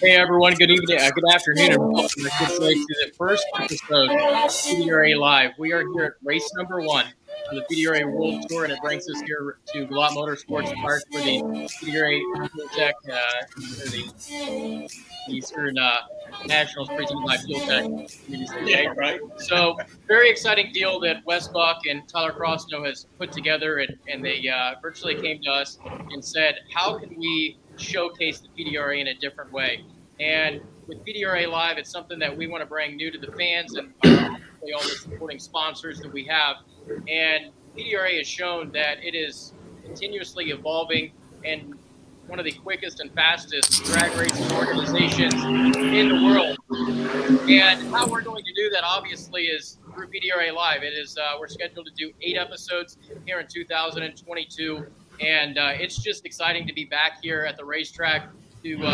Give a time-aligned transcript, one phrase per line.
[0.00, 5.14] Hey everyone, good evening, uh, good afternoon, and welcome to the first episode of PDRA
[5.18, 5.50] Live.
[5.58, 7.04] We are here at race number one
[7.50, 11.18] of the PDRA World Tour, and it brings us here to Galot Motorsports Park for
[11.18, 11.42] the
[11.82, 12.18] PDRA
[12.72, 13.18] Tech, uh,
[13.58, 14.88] the
[15.28, 15.96] Eastern uh,
[16.46, 18.10] Nationals presented by Fuel Tech.
[18.64, 19.20] Yeah, right.
[19.36, 19.76] So,
[20.08, 24.48] very exciting deal that Wes Buck and Tyler Crossno has put together, and, and they
[24.48, 25.78] uh, virtually came to us
[26.10, 29.84] and said, "How can we showcase the PDRA in a different way?"
[30.18, 33.74] And with PDRA Live, it's something that we want to bring new to the fans
[33.74, 36.56] and all the supporting sponsors that we have.
[37.08, 41.12] And PDRA has shown that it is continuously evolving
[41.44, 41.74] and
[42.26, 46.56] one of the quickest and fastest drag racing organizations in the world.
[47.48, 50.82] And how we're going to do that, obviously, is through PDRA Live.
[50.82, 54.86] It is uh, we're scheduled to do eight episodes here in 2022,
[55.20, 58.28] and uh, it's just exciting to be back here at the racetrack
[58.62, 58.90] to uh,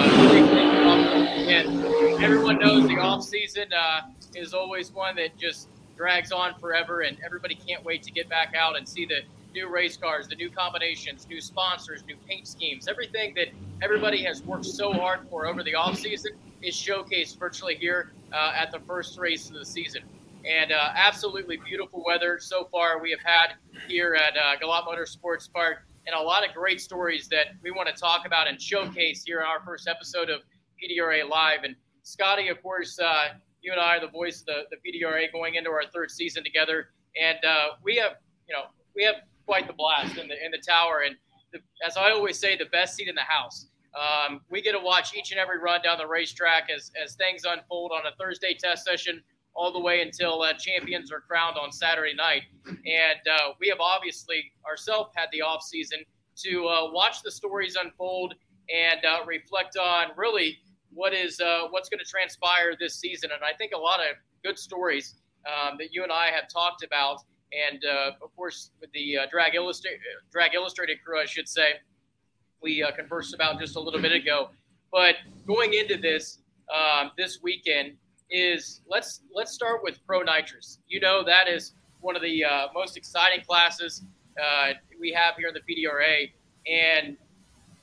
[1.49, 1.85] and
[2.23, 4.03] everyone knows the off season uh,
[4.35, 8.55] is always one that just drags on forever, and everybody can't wait to get back
[8.55, 9.21] out and see the
[9.55, 13.49] new race cars, the new combinations, new sponsors, new paint schemes, everything that
[13.83, 16.33] everybody has worked so hard for over the off season
[16.63, 20.03] is showcased virtually here uh, at the first race of the season.
[20.45, 23.55] And uh, absolutely beautiful weather so far we have had
[23.89, 27.95] here at uh, Motorsports Park and a lot of great stories that we want to
[27.95, 30.41] talk about and showcase here in our first episode of
[30.81, 31.65] PDRA Live.
[31.65, 33.29] And Scotty, of course, uh,
[33.61, 36.45] you and I are the voice of the, the PDRA going into our third season
[36.45, 36.91] together.
[37.21, 38.13] And uh, we have,
[38.49, 41.03] you know, we have quite the blast in the in the tower.
[41.07, 41.17] And
[41.53, 43.67] the, as I always say, the best seat in the house.
[43.97, 47.45] Um, we get to watch each and every run down the racetrack as, as things
[47.49, 49.23] unfold on a Thursday test session
[49.57, 52.43] all the way until uh, champions are crowned on Saturday night.
[52.67, 56.01] And uh, we have obviously ourselves had the off season
[56.45, 58.35] to uh, watch the stories unfold
[58.69, 60.59] and uh, reflect on really
[60.93, 63.31] what is uh, what's going to transpire this season.
[63.33, 65.15] And I think a lot of good stories
[65.47, 67.23] um, that you and I have talked about,
[67.53, 70.01] and uh, of course with the Drag Illustrated
[70.31, 71.77] Drag Illustrated crew, I should say,
[72.63, 74.51] we conversed about just a little bit ago.
[74.93, 75.17] But
[75.47, 76.41] going into this
[76.75, 77.97] um, this weekend,
[78.31, 80.79] is let's let's start with Pro Nitrous.
[80.89, 84.03] You know that is one of the uh, most exciting classes
[84.41, 86.31] uh, we have here in the PDRA,
[86.67, 87.17] and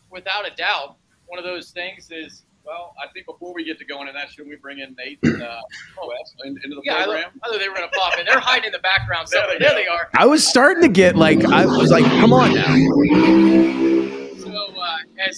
[0.09, 2.43] without a doubt, one of those things is.
[2.65, 5.19] Well, I think before we get to going in that, should we bring in Nate
[5.23, 5.59] and uh,
[6.01, 7.31] OS into the yeah, program?
[7.43, 8.25] I thought they were going to pop in.
[8.25, 9.59] They're hiding in the background somewhere.
[9.59, 10.07] There, they, there they are.
[10.13, 13.82] I was starting to get like, I was like, come on now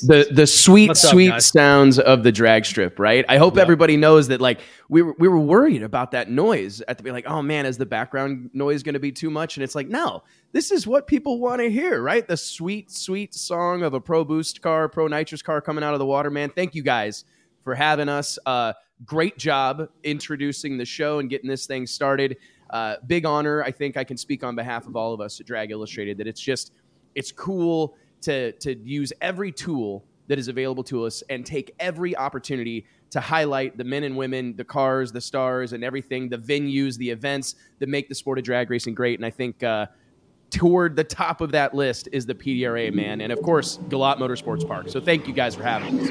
[0.03, 3.25] the the sweet What's sweet up, sounds of the drag strip, right?
[3.29, 4.41] I hope everybody knows that.
[4.41, 7.65] Like we were, we were worried about that noise at the be like, oh man,
[7.65, 9.57] is the background noise going to be too much?
[9.57, 12.27] And it's like, no, this is what people want to hear, right?
[12.27, 15.99] The sweet sweet song of a Pro Boost car, Pro Nitrous car coming out of
[15.99, 16.49] the water, man.
[16.49, 17.25] Thank you guys
[17.63, 18.39] for having us.
[18.45, 18.73] Uh,
[19.03, 22.37] great job introducing the show and getting this thing started.
[22.69, 23.63] Uh, big honor.
[23.63, 26.27] I think I can speak on behalf of all of us at Drag Illustrated that
[26.27, 26.71] it's just
[27.13, 32.15] it's cool to to use every tool that is available to us and take every
[32.17, 36.97] opportunity to highlight the men and women, the cars, the stars, and everything, the venues,
[36.97, 39.19] the events that make the sport of drag racing great.
[39.19, 39.85] And I think uh,
[40.49, 44.67] toward the top of that list is the PDRA, man, and of course, Galot Motorsports
[44.67, 44.89] Park.
[44.89, 46.09] So thank you guys for having us.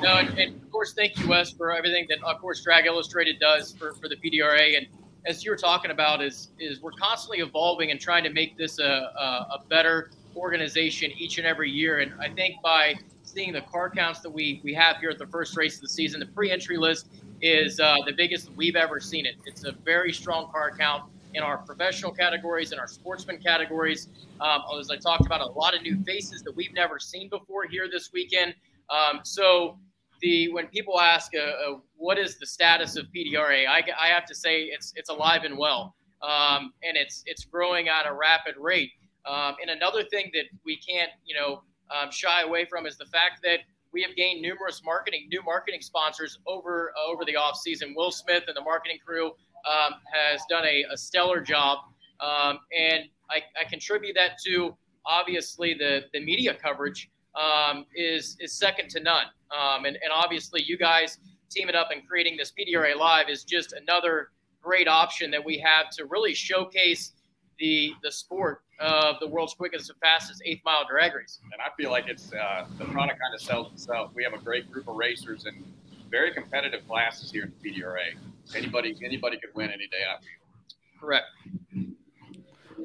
[0.00, 3.38] No, and, and, of course, thank you, Wes, for everything that, of course, Drag Illustrated
[3.40, 4.76] does for, for the PDRA.
[4.76, 4.86] And
[5.26, 8.78] as you were talking about, is is we're constantly evolving and trying to make this
[8.78, 11.98] a, a, a better organization each and every year.
[11.98, 15.26] And I think by seeing the car counts that we we have here at the
[15.26, 17.08] first race of the season, the pre-entry list
[17.42, 19.34] is uh, the biggest we've ever seen it.
[19.44, 21.04] It's a very strong car count
[21.34, 24.08] in our professional categories and our sportsman categories.
[24.40, 27.64] Um, as I talked about, a lot of new faces that we've never seen before
[27.64, 28.54] here this weekend.
[28.88, 29.78] Um, so
[30.20, 34.24] the when people ask uh, uh, what is the status of PDRA, I, I, have
[34.26, 38.54] to say it's it's alive and well, um, and it's it's growing at a rapid
[38.58, 38.90] rate.
[39.26, 43.06] Um, and another thing that we can't you know um, shy away from is the
[43.06, 43.60] fact that
[43.92, 47.94] we have gained numerous marketing new marketing sponsors over uh, over the off season.
[47.96, 51.78] Will Smith and the marketing crew um, has done a, a stellar job,
[52.20, 58.52] um, and I, I contribute that to obviously the the media coverage um, is is
[58.52, 59.26] second to none.
[59.50, 61.18] Um, and, and obviously, you guys
[61.50, 64.30] teaming up and creating this PDRA Live is just another
[64.62, 67.12] great option that we have to really showcase
[67.58, 71.38] the the sport of the world's quickest and fastest eighth mile drag race.
[71.44, 74.10] And I feel like it's uh, the product kind of sells itself.
[74.14, 75.64] We have a great group of racers and
[76.10, 78.16] very competitive classes here in the PDRA.
[78.54, 80.02] Anybody anybody could win any day.
[80.08, 81.00] I feel.
[81.00, 81.26] Correct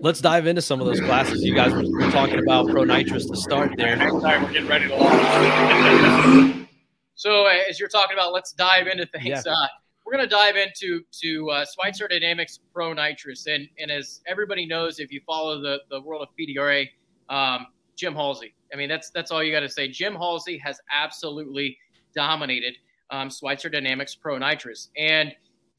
[0.01, 1.43] let's dive into some of those classes.
[1.43, 3.95] You guys were talking about Pro Nitrous to start there.
[3.95, 6.67] Next time we're getting ready to launch.
[7.15, 9.43] So uh, as you're talking about, let's dive into things.
[9.45, 9.53] Yeah.
[9.53, 9.67] Uh,
[10.05, 14.65] we're going to dive into to uh, Schweitzer Dynamics Pro Nitrous, and and as everybody
[14.65, 16.87] knows, if you follow the the world of PDRA,
[17.29, 18.55] um, Jim Halsey.
[18.73, 19.87] I mean, that's that's all you got to say.
[19.87, 21.77] Jim Halsey has absolutely
[22.15, 22.75] dominated
[23.11, 25.31] um, Schweitzer Dynamics Pro Nitrous, and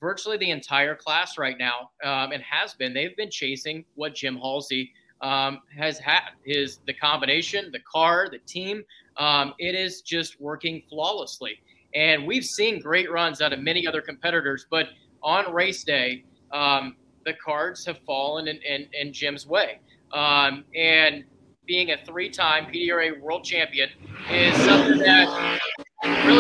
[0.02, 2.92] virtually the entire class right now, um, and has been.
[2.92, 6.30] They've been chasing what Jim Halsey um, has had.
[6.44, 8.82] His the combination, the car, the team.
[9.16, 11.60] Um, it is just working flawlessly.
[11.94, 14.88] And we've seen great runs out of many other competitors, but
[15.22, 19.78] on race day, um, the cards have fallen in, in, in Jim's way.
[20.12, 21.24] Um, and
[21.66, 23.90] being a three-time PDRA world champion
[24.30, 25.60] is something that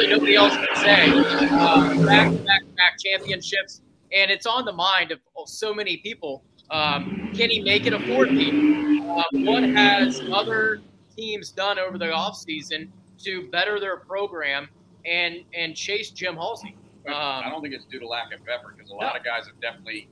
[0.02, 1.10] really nobody else can say.
[1.50, 3.82] Uh, back back back championships,
[4.12, 6.44] and it's on the mind of so many people.
[6.70, 9.10] Um, can he make it a fourth team?
[9.10, 10.80] Uh, what has other
[11.16, 12.88] teams done over the offseason
[13.18, 14.68] to better their program
[15.04, 16.76] and and chase Jim Halsey?
[17.06, 19.18] Um, I don't think it's due to lack of effort because a lot no.
[19.18, 20.08] of guys have definitely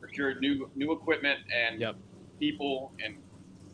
[0.00, 1.96] procured new new equipment and yep.
[2.38, 3.16] people and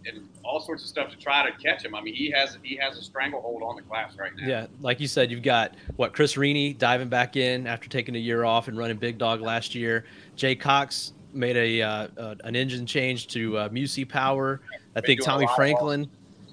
[0.07, 1.95] and all sorts of stuff to try to catch him.
[1.95, 4.47] I mean, he has he has a stranglehold on the class right now.
[4.47, 8.19] Yeah, like you said, you've got what Chris Rini diving back in after taking a
[8.19, 10.05] year off and running Big Dog last year.
[10.37, 14.61] Jay Cox made a uh, uh, an engine change to uh, Musi Power.
[14.97, 16.09] I think Tommy Franklin,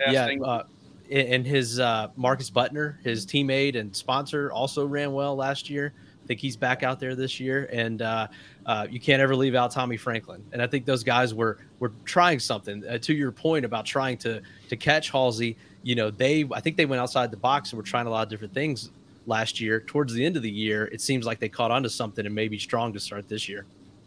[0.10, 0.64] yeah, uh,
[1.12, 5.94] and his uh, Marcus Butner, his teammate and sponsor, also ran well last year.
[6.32, 8.28] Think he's back out there this year, and uh,
[8.66, 10.42] uh, you can't ever leave out Tommy Franklin.
[10.54, 12.88] And I think those guys were were trying something.
[12.88, 16.78] Uh, to your point about trying to to catch Halsey, you know, they I think
[16.78, 18.92] they went outside the box and were trying a lot of different things
[19.26, 19.82] last year.
[19.82, 22.34] Towards the end of the year, it seems like they caught on to something and
[22.34, 23.66] maybe strong to start this year.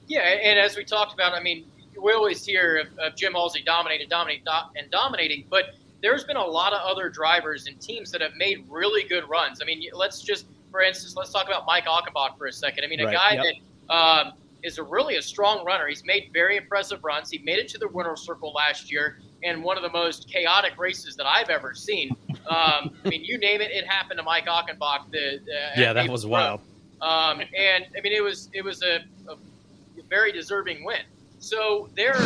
[0.09, 1.67] Yeah, and as we talked about, I mean,
[2.03, 6.43] we always hear of, of Jim Halsey dominated, dominating, and dominating, but there's been a
[6.43, 9.61] lot of other drivers and teams that have made really good runs.
[9.61, 12.83] I mean, let's just, for instance, let's talk about Mike Achenbach for a second.
[12.83, 13.15] I mean, a right.
[13.15, 13.55] guy yep.
[13.89, 14.33] that um,
[14.65, 15.87] is a really a strong runner.
[15.87, 17.31] He's made very impressive runs.
[17.31, 20.77] He made it to the winner's circle last year in one of the most chaotic
[20.77, 22.17] races that I've ever seen.
[22.51, 25.13] Um, I mean, you name it, it happened to Mike Achenbach.
[25.13, 25.39] The,
[25.77, 26.61] yeah, that was wild.
[27.01, 28.97] Um, and I mean, it was it was a,
[29.29, 29.37] a
[30.11, 31.03] very deserving win.
[31.39, 32.17] So there,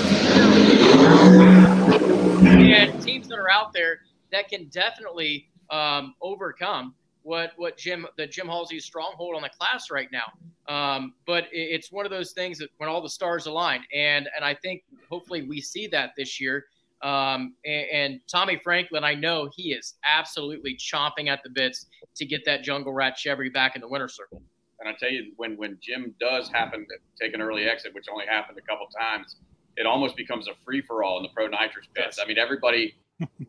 [2.47, 4.01] and teams that are out there
[4.33, 6.95] that can definitely um, overcome
[7.29, 10.33] what what Jim the Jim Halsey's stronghold on the class right now.
[10.75, 14.45] Um, but it's one of those things that when all the stars align, and and
[14.45, 16.65] I think hopefully we see that this year.
[17.01, 21.87] Um, and, and, Tommy Franklin, I know he is absolutely chomping at the bits
[22.17, 24.43] to get that Jungle Rat Chevy back in the winner circle.
[24.81, 28.07] And I tell you, when when Jim does happen to take an early exit, which
[28.11, 29.37] only happened a couple times,
[29.77, 32.17] it almost becomes a free for all in the pro nitrous pits.
[32.17, 32.21] Yes.
[32.25, 32.97] I mean, everybody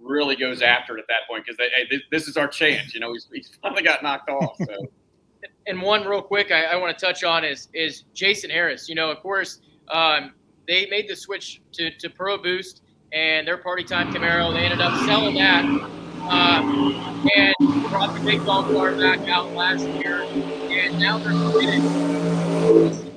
[0.02, 2.94] really goes after it at that point because hey, this, is our chance.
[2.94, 4.58] You know, he's, he's finally got knocked off.
[4.58, 4.88] So.
[5.68, 8.90] and one real quick, I, I want to touch on is is Jason Harris.
[8.90, 10.34] You know, of course, um,
[10.68, 14.54] they made the switch to, to Pro Boost and their party time Camaro.
[14.54, 15.66] They ended up selling that
[16.30, 16.96] um,
[17.36, 17.56] and
[17.90, 23.10] brought the big dog car back out last year, and now they're committed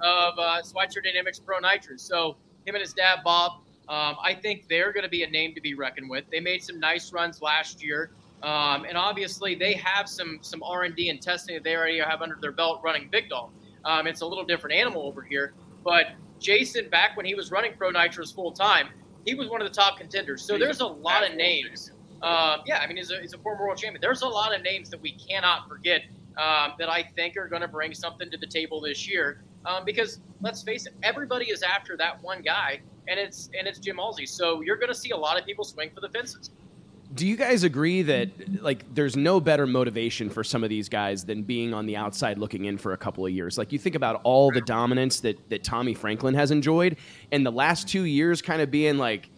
[0.00, 2.02] of uh, Schweitzer Dynamics Pro Nitrous.
[2.02, 5.54] So him and his dad Bob um, I think they're going to be a name
[5.54, 6.24] to be reckoned with.
[6.30, 8.10] They made some nice runs last year,
[8.42, 12.00] um, and obviously they have some some R and D and testing that they already
[12.00, 13.50] have under their belt running Big Dog.
[13.84, 16.06] Um, it's a little different animal over here, but
[16.40, 18.88] Jason, back when he was running Pro Nitrous full time,
[19.24, 20.42] he was one of the top contenders.
[20.42, 21.92] So there's a lot of names.
[22.22, 24.00] Uh, yeah, I mean, he's a, he's a former world champion.
[24.00, 26.02] There's a lot of names that we cannot forget
[26.36, 29.42] um, that I think are going to bring something to the table this year.
[29.64, 33.78] Um, because let's face it, everybody is after that one guy, and it's and it's
[33.78, 34.26] Jim Halsey.
[34.26, 36.50] So you're going to see a lot of people swing for the fences.
[37.14, 41.24] Do you guys agree that like there's no better motivation for some of these guys
[41.24, 43.56] than being on the outside looking in for a couple of years?
[43.56, 46.96] Like you think about all the dominance that that Tommy Franklin has enjoyed,
[47.32, 49.28] and the last two years kind of being like.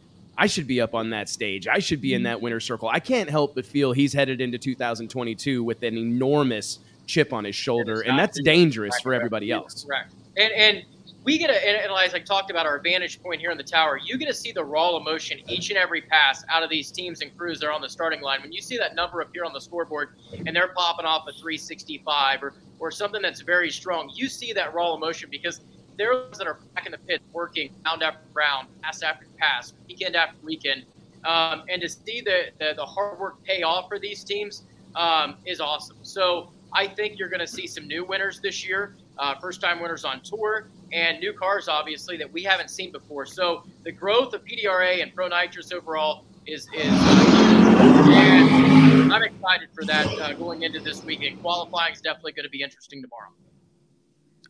[0.41, 1.67] I should be up on that stage.
[1.67, 2.89] I should be in that winner circle.
[2.89, 7.57] I can't help but feel he's headed into 2022 with an enormous chip on his
[7.57, 9.85] shoulder, and that's dangerous for everybody else.
[9.85, 10.13] Correct.
[10.37, 10.85] And and
[11.29, 14.17] we get to, analyze, I talked about our vantage point here in the tower, you
[14.17, 17.37] get to see the raw emotion each and every pass out of these teams and
[17.37, 18.41] crews that are on the starting line.
[18.41, 20.17] When you see that number appear on the scoreboard
[20.47, 24.73] and they're popping off a 365 or, or something that's very strong, you see that
[24.73, 25.61] raw emotion because
[25.99, 29.75] they're those that are back in the pit working round after round, pass after pass,
[29.87, 30.87] weekend after weekend.
[31.27, 34.63] Um, and to see the, the, the, hard work pay off for these teams
[34.97, 35.99] um, is awesome.
[36.01, 39.81] So I think you're going to see some new winners this year uh, first time
[39.81, 43.27] winners on tour, and new cars, obviously, that we haven't seen before.
[43.27, 49.85] So the growth of PDRA and Pro Nitrous overall is, is and I'm excited for
[49.85, 51.41] that uh, going into this weekend.
[51.43, 53.31] Qualifying is definitely going to be interesting tomorrow.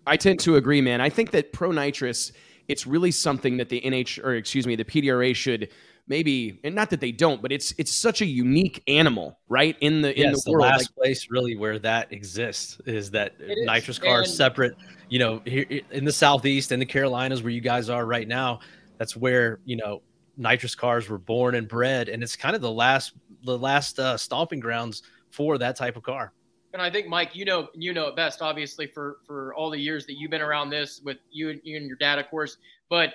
[0.07, 1.01] I tend to agree, man.
[1.01, 2.33] I think that pro nitrous,
[2.67, 5.69] it's really something that the NH or excuse me, the PDRA should
[6.09, 9.77] maybe and not that they don't, but it's it's such a unique animal, right?
[9.81, 10.62] In the in the, the world.
[10.62, 14.75] last like, place really where that exists is that nitrous cars separate.
[15.09, 18.61] You know, here in the southeast and the Carolinas where you guys are right now,
[18.99, 20.03] that's where you know
[20.37, 23.12] nitrous cars were born and bred, and it's kind of the last
[23.45, 26.33] the last uh, stomping grounds for that type of car.
[26.75, 29.79] And I think Mike, you know, you know it best, obviously, for for all the
[29.79, 32.59] years that you've been around this with you, you and your dad, of course.
[32.91, 33.15] But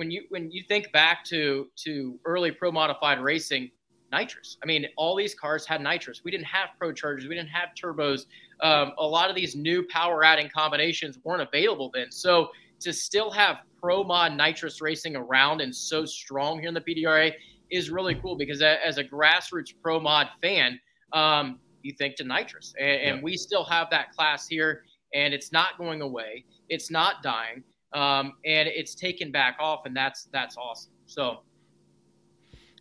[0.00, 3.70] when you when you think back to to early pro modified racing,
[4.10, 4.56] nitrous.
[4.62, 6.22] I mean, all these cars had nitrous.
[6.24, 7.28] We didn't have pro chargers.
[7.28, 8.24] We didn't have turbos.
[8.62, 12.10] Um, a lot of these new power adding combinations weren't available then.
[12.10, 12.48] So
[12.80, 17.34] to still have pro mod nitrous racing around and so strong here in the PDRA
[17.70, 20.80] is really cool because as a grassroots pro mod fan,
[21.12, 23.22] um, you think to nitrous, and, and yeah.
[23.22, 26.46] we still have that class here, and it's not going away.
[26.70, 30.92] It's not dying, um, and it's taken back off, and that's that's awesome.
[31.06, 31.40] So,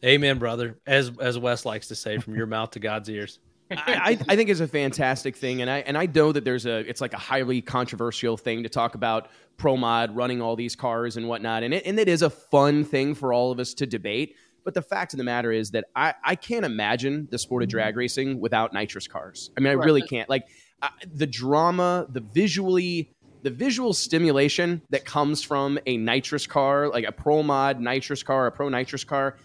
[0.04, 0.78] amen, brother.
[0.86, 3.40] As as Wes likes to say, from your mouth to God's ears.
[3.72, 6.80] I, I think is a fantastic thing, and I and I know that there's a
[6.80, 11.18] it's like a highly controversial thing to talk about pro mod running all these cars
[11.18, 13.86] and whatnot, and it and it is a fun thing for all of us to
[13.86, 14.36] debate.
[14.64, 17.70] But the fact of the matter is that I, I can't imagine the sport of
[17.70, 19.52] drag racing without nitrous cars.
[19.58, 19.86] I mean, I right.
[19.86, 20.30] really can't.
[20.30, 20.48] Like
[20.82, 27.06] uh, the drama, the visually, the visual stimulation that comes from a nitrous car, like
[27.06, 29.38] a pro mod nitrous car, a pro nitrous car.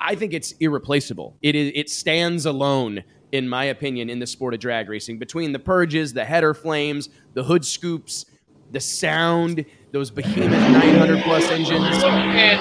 [0.00, 1.36] I think it's irreplaceable.
[1.42, 1.72] It is.
[1.74, 3.02] It stands alone,
[3.32, 5.18] in my opinion, in the sport of drag racing.
[5.18, 8.26] Between the purges, the header flames, the hood scoops,
[8.72, 12.02] the sound, those behemoth 900 plus engines.
[12.02, 12.60] And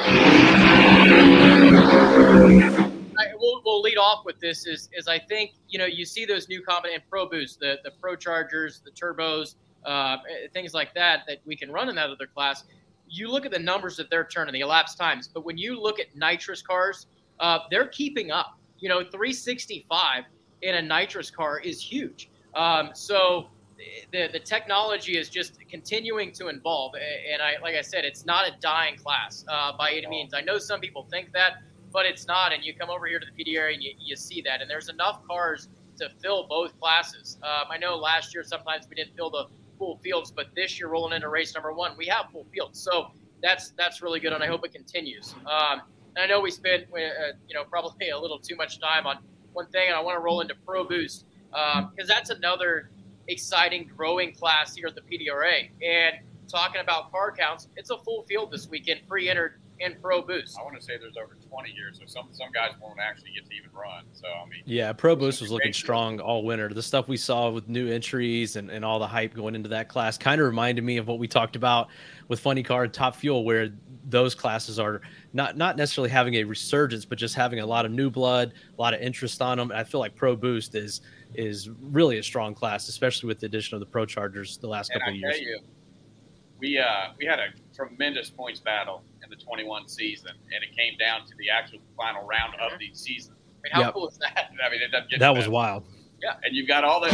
[3.39, 6.47] we'll, we'll lead off with this is, is I think, you know, you see those
[6.47, 9.55] new common and Pro Boost, the, the Pro Chargers, the turbos,
[9.85, 10.17] uh,
[10.53, 12.63] things like that, that we can run in that other class.
[13.07, 15.99] You look at the numbers that they're turning, the elapsed times, but when you look
[15.99, 17.07] at nitrous cars,
[17.39, 18.57] uh, they're keeping up.
[18.79, 20.23] You know, 365
[20.61, 22.29] in a nitrous car is huge.
[22.55, 23.47] Um, so
[24.11, 26.93] the, the technology is just continuing to evolve.
[26.95, 30.33] And I, like I said, it's not a dying class uh, by any means.
[30.33, 32.53] I know some people think that, but it's not.
[32.53, 34.61] And you come over here to the PDRA and you, you see that.
[34.61, 37.37] And there's enough cars to fill both classes.
[37.43, 39.45] Um, I know last year sometimes we didn't fill the
[39.77, 42.79] full fields, but this year rolling into race number one, we have full fields.
[42.79, 45.35] So that's that's really good, and I hope it continues.
[45.45, 45.81] Um,
[46.15, 49.19] and I know we spent uh, you know probably a little too much time on
[49.53, 52.89] one thing, and I want to roll into Pro Boost because um, that's another
[53.27, 55.69] exciting, growing class here at the PDRA.
[55.81, 56.17] And
[56.47, 60.57] talking about car counts, it's a full field this weekend, pre-entered in Pro Boost.
[60.59, 63.45] I want to say there's over 20 years, so some some guys won't actually get
[63.49, 64.05] to even run.
[64.13, 66.69] So I mean, yeah, Pro Boost was looking strong all winter.
[66.69, 69.89] The stuff we saw with new entries and, and all the hype going into that
[69.89, 71.89] class kind of reminded me of what we talked about
[72.27, 73.71] with Funny Car and Top Fuel, where
[74.07, 75.01] those classes are
[75.33, 78.81] not not necessarily having a resurgence, but just having a lot of new blood, a
[78.81, 79.71] lot of interest on them.
[79.71, 81.01] And I feel like Pro Boost is
[81.33, 84.91] is really a strong class, especially with the addition of the Pro Chargers the last
[84.91, 85.39] and couple I of years.
[85.39, 85.59] You,
[86.59, 90.97] we uh, we had a tremendous points battle in the 21 season, and it came
[90.97, 93.35] down to the actual final round of the season.
[93.35, 93.93] I mean, how yep.
[93.93, 94.51] cool is that?
[94.65, 95.85] I mean, it doesn't get that was wild.
[96.21, 97.11] Yeah, and you've got all the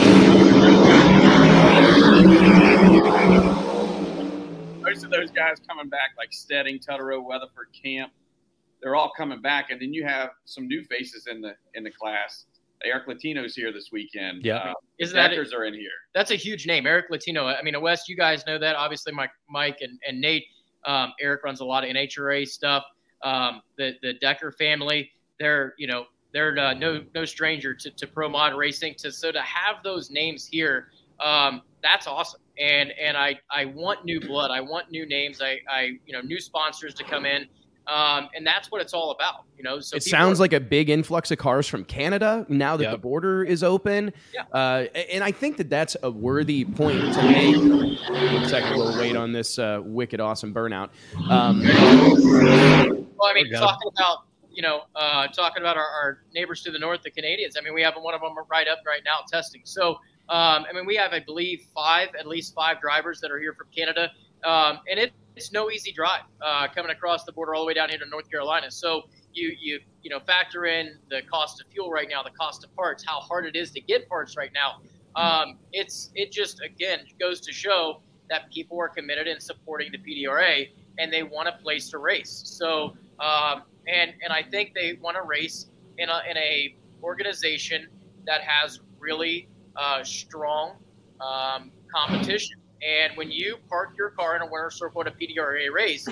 [4.82, 8.12] most of those guys coming back, like Stedding, Tutterow, Weatherford, Camp.
[8.82, 11.92] They're all coming back, and then you have some new faces in the in the
[11.92, 12.46] class
[12.84, 14.44] Eric Latino's here this weekend.
[14.44, 15.90] Yeah, uh, isn't that a, are in here?
[16.14, 17.48] That's a huge name, Eric Latino.
[17.48, 18.76] I mean, Wes, you guys know that.
[18.76, 20.46] Obviously, Mike, Mike, and, and Nate.
[20.86, 22.84] Um, Eric runs a lot of NHRA stuff.
[23.24, 28.08] Um, the the Decker family, they're you know they're uh, no no stranger to, to
[28.08, 28.96] pro mod racing.
[29.00, 32.42] To so to have those names here, um, that's awesome.
[32.60, 34.52] And and I I want new blood.
[34.52, 35.42] I want new names.
[35.42, 37.48] I I you know new sponsors to come in.
[37.92, 39.82] Um, and that's what it's all about, you know.
[39.82, 42.94] So it sounds are, like a big influx of cars from Canada now that yep.
[42.94, 44.14] the border is open.
[44.34, 44.44] Yeah.
[44.54, 47.58] Uh, and I think that that's a worthy point to make.
[47.58, 50.92] One second, we'll wait on this uh, wicked awesome burnout.
[51.30, 54.20] Um, well, I mean, talking about
[54.54, 57.56] you know, uh, talking about our, our, neighbors to the north, the Canadians.
[57.58, 59.62] I mean, we have one of them right up right now testing.
[59.64, 59.92] So,
[60.28, 63.54] um, I mean, we have, I believe, five, at least five drivers that are here
[63.54, 64.12] from Canada,
[64.44, 67.74] um, and it it's no easy drive uh, coming across the border all the way
[67.74, 68.70] down here to North Carolina.
[68.70, 72.64] So you you you know factor in the cost of fuel right now, the cost
[72.64, 74.82] of parts, how hard it is to get parts right now.
[75.16, 79.98] Um, it's it just again goes to show that people are committed in supporting the
[79.98, 80.70] PDRA
[81.00, 82.42] and they want a place to race.
[82.46, 87.88] So um, and and I think they want to race in a in a organization
[88.26, 90.76] that has really uh, strong
[91.20, 92.61] um, competition.
[92.82, 96.08] And when you park your car in a winter circle at a PDRA race,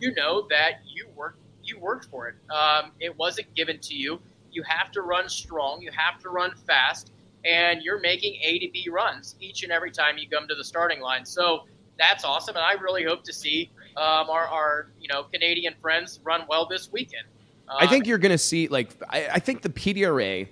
[0.00, 2.34] you know that you worked you worked for it.
[2.50, 4.20] Um, it wasn't given to you.
[4.50, 5.80] You have to run strong.
[5.80, 7.12] You have to run fast,
[7.44, 10.64] and you're making A to B runs each and every time you come to the
[10.64, 11.24] starting line.
[11.24, 11.64] So
[11.98, 16.20] that's awesome, and I really hope to see um, our, our you know Canadian friends
[16.24, 17.24] run well this weekend.
[17.68, 20.48] Um, I think you're going to see like I, I think the PDRA,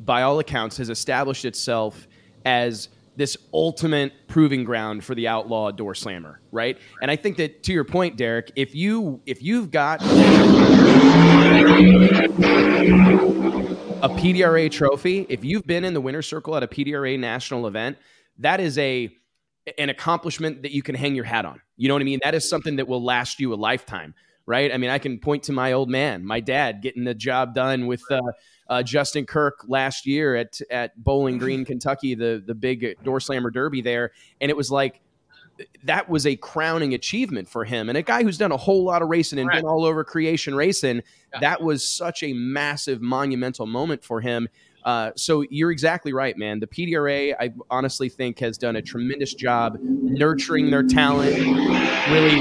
[0.00, 2.06] by all accounts, has established itself
[2.44, 2.88] as
[3.20, 6.78] this ultimate proving ground for the outlaw door slammer, right?
[7.02, 10.06] And I think that to your point, Derrick, if you if you've got a
[14.08, 17.98] PDRA trophy, if you've been in the winner circle at a PDRA national event,
[18.38, 19.14] that is a
[19.76, 21.60] an accomplishment that you can hang your hat on.
[21.76, 22.20] You know what I mean?
[22.24, 24.14] That is something that will last you a lifetime,
[24.46, 24.72] right?
[24.72, 27.86] I mean, I can point to my old man, my dad, getting the job done
[27.86, 28.22] with uh,
[28.70, 33.50] uh, Justin Kirk last year at at Bowling Green, Kentucky, the the big door slammer
[33.50, 35.02] derby there, and it was like
[35.84, 37.88] that was a crowning achievement for him.
[37.88, 40.54] And a guy who's done a whole lot of racing and been all over creation
[40.54, 41.40] racing, yeah.
[41.40, 44.48] that was such a massive, monumental moment for him.
[44.84, 46.60] Uh, so you're exactly right, man.
[46.60, 51.36] The PDRA, I honestly think, has done a tremendous job nurturing their talent,
[52.10, 52.40] really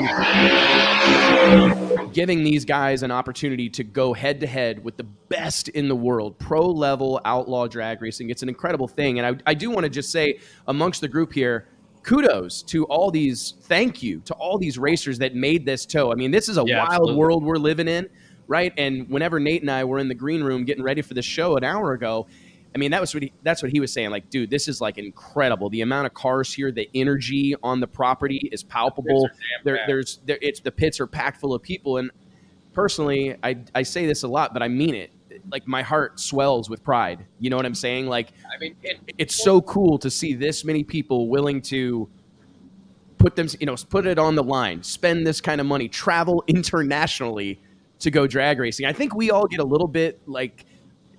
[2.08, 5.96] giving these guys an opportunity to go head to head with the best in the
[5.96, 8.30] world, pro level outlaw drag racing.
[8.30, 11.34] It's an incredible thing, and I, I do want to just say amongst the group
[11.34, 11.68] here.
[12.02, 16.12] Kudos to all these, thank you to all these racers that made this tow.
[16.12, 17.16] I mean, this is a yeah, wild absolutely.
[17.16, 18.10] world we're living in
[18.50, 18.74] right?
[18.78, 21.56] And whenever Nate and I were in the green room getting ready for the show
[21.56, 22.28] an hour ago,
[22.76, 24.12] I mean, that was what he, that's what he was saying.
[24.12, 25.70] Like, dude, this is like incredible.
[25.70, 29.30] The amount of cars here, the energy on the property is palpable.
[29.64, 31.98] There, there's, there, it's the pits are packed full of people.
[31.98, 32.12] And
[32.74, 35.12] personally, I, I say this a lot, but I mean it.
[35.52, 37.26] Like my heart swells with pride.
[37.40, 38.08] You know what I'm saying?
[38.08, 42.08] Like, I mean, it, it's so cool to see this many people willing to
[43.18, 46.44] put them, you know, put it on the line, spend this kind of money, travel
[46.48, 47.60] internationally
[48.00, 48.86] to go drag racing.
[48.86, 50.66] I think we all get a little bit like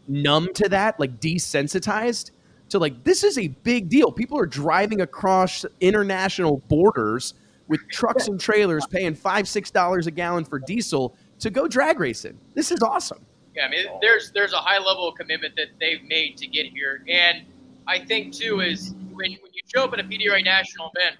[0.09, 2.31] numb to that, like desensitized
[2.71, 4.11] to like this is a big deal.
[4.11, 7.35] People are driving across international borders
[7.69, 12.01] with trucks and trailers paying five, six dollars a gallon for diesel to go drag
[12.01, 12.39] racing.
[12.55, 13.25] This is awesome.
[13.55, 16.67] Yeah, I mean, there's there's a high level of commitment that they've made to get
[16.67, 17.45] here, and
[17.87, 21.17] I think too is when when you show up at a PDRA national event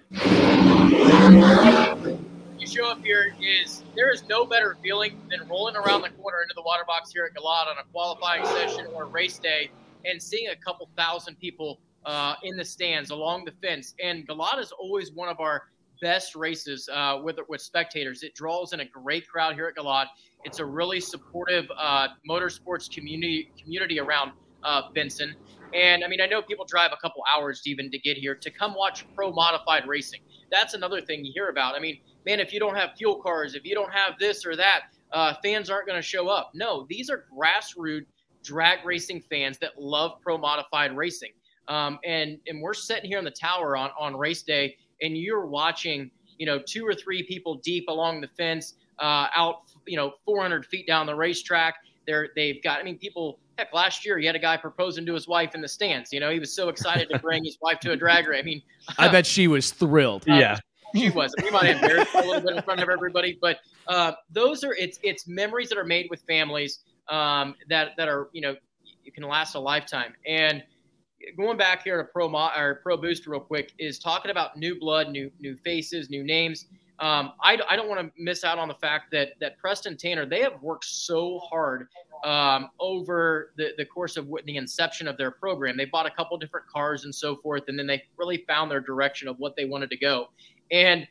[2.71, 6.53] show up here is there is no better feeling than rolling around the corner into
[6.55, 9.69] the water box here at Galot on a qualifying session or race day
[10.05, 13.93] and seeing a couple thousand people uh, in the stands along the fence.
[14.01, 15.63] And Galot is always one of our
[16.01, 18.23] best races uh, with with spectators.
[18.23, 20.05] It draws in a great crowd here at Galot.
[20.45, 24.31] It's a really supportive uh, motorsports community community around
[24.63, 25.35] uh, Benson.
[25.73, 28.49] And I mean, I know people drive a couple hours even to get here to
[28.49, 30.21] come watch pro modified racing.
[30.49, 31.75] That's another thing you hear about.
[31.75, 34.55] I mean, man, if you don't have fuel cars, if you don't have this or
[34.55, 34.81] that,
[35.11, 36.51] uh, fans aren't going to show up.
[36.53, 38.05] No, these are grassroots
[38.43, 41.31] drag racing fans that love pro modified racing.
[41.67, 45.45] Um, and and we're sitting here in the tower on on race day, and you're
[45.45, 50.13] watching, you know, two or three people deep along the fence, uh, out, you know,
[50.25, 51.75] 400 feet down the racetrack.
[52.07, 52.79] They're they've got.
[52.79, 53.39] I mean, people.
[53.57, 56.11] Heck, last year he had a guy proposing to his wife in the stands.
[56.11, 58.39] You know, he was so excited to bring his wife to a drag race.
[58.39, 58.61] I mean,
[58.97, 60.27] I bet she was thrilled.
[60.27, 60.57] Uh, yeah,
[60.95, 61.33] she was.
[61.41, 64.73] We might have embarrassed a little bit in front of everybody, but uh, those are
[64.73, 68.55] it's it's memories that are made with families um, that that are you know
[69.03, 70.13] you can last a lifetime.
[70.25, 70.63] And
[71.37, 74.79] going back here to pro Mo, or pro boost real quick is talking about new
[74.79, 76.67] blood, new new faces, new names.
[76.99, 80.25] Um, I, I don't want to miss out on the fact that that Preston Tanner
[80.25, 81.87] they have worked so hard
[82.23, 85.77] um, over the, the course of the inception of their program.
[85.77, 88.79] They bought a couple different cars and so forth, and then they really found their
[88.79, 90.29] direction of what they wanted to go.
[90.71, 91.07] And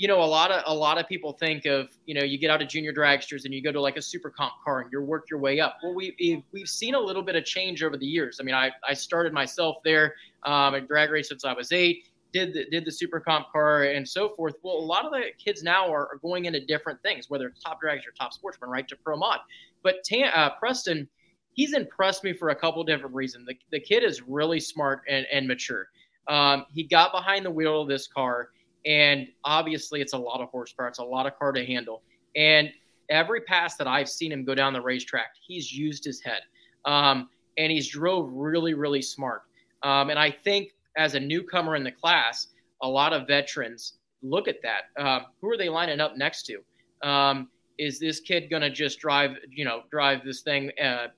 [0.00, 2.50] you know, a lot of a lot of people think of you know you get
[2.50, 5.02] out of junior dragsters and you go to like a super comp car and you
[5.02, 5.76] work your way up.
[5.82, 8.38] Well, we we've seen a little bit of change over the years.
[8.40, 12.06] I mean, I I started myself there um, at drag race since I was eight.
[12.32, 14.54] Did the, did the super comp car and so forth.
[14.62, 17.60] Well, a lot of the kids now are, are going into different things, whether it's
[17.60, 19.40] top drags or top sportsman, right, to pro mod.
[19.82, 21.08] But Tan, uh, Preston,
[21.52, 23.48] he's impressed me for a couple different reasons.
[23.48, 25.88] The, the kid is really smart and, and mature.
[26.28, 28.50] Um, he got behind the wheel of this car
[28.86, 30.88] and obviously, it's a lot of horsepower.
[30.88, 32.02] It's a lot of car to handle.
[32.36, 32.70] And
[33.08, 36.40] every pass that I've seen him go down the racetrack, he's used his head.
[36.84, 39.42] Um, and he's drove really, really smart.
[39.82, 42.48] Um, and I think as a newcomer in the class,
[42.82, 44.82] a lot of veterans look at that.
[44.98, 47.08] Uh, who are they lining up next to?
[47.08, 51.08] Um, is this kid going to just drive, you know, drive this thing uh,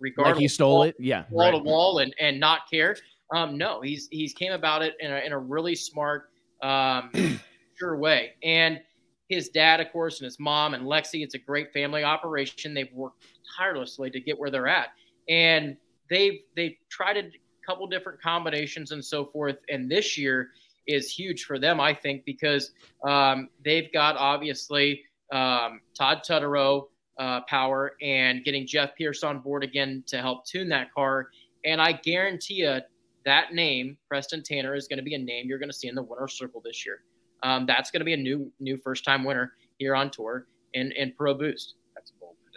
[0.00, 0.34] regardless.
[0.34, 1.56] Like he stole it, yeah, wall right.
[1.56, 2.96] to wall, and and not care.
[3.34, 6.30] Um, no, he's he's came about it in a, in a really smart,
[6.62, 7.10] um,
[7.78, 8.32] sure way.
[8.42, 8.80] And
[9.28, 11.22] his dad, of course, and his mom and Lexi.
[11.22, 12.74] It's a great family operation.
[12.74, 13.24] They've worked
[13.56, 14.88] tirelessly to get where they're at,
[15.28, 15.76] and
[16.08, 17.30] they've they've tried a
[17.66, 19.58] couple different combinations and so forth.
[19.68, 20.50] And this year
[20.86, 22.70] is huge for them, I think, because
[23.06, 26.86] um, they've got obviously um, Todd Tutterow
[27.18, 31.30] uh, power and getting Jeff Pierce on board again to help tune that car.
[31.64, 32.78] And I guarantee you
[33.26, 35.94] that name, Preston Tanner, is going to be a name you're going to see in
[35.94, 37.00] the winner circle this year.
[37.42, 40.92] Um, that's going to be a new new first time winner here on tour in,
[40.92, 41.74] in Pro Boost.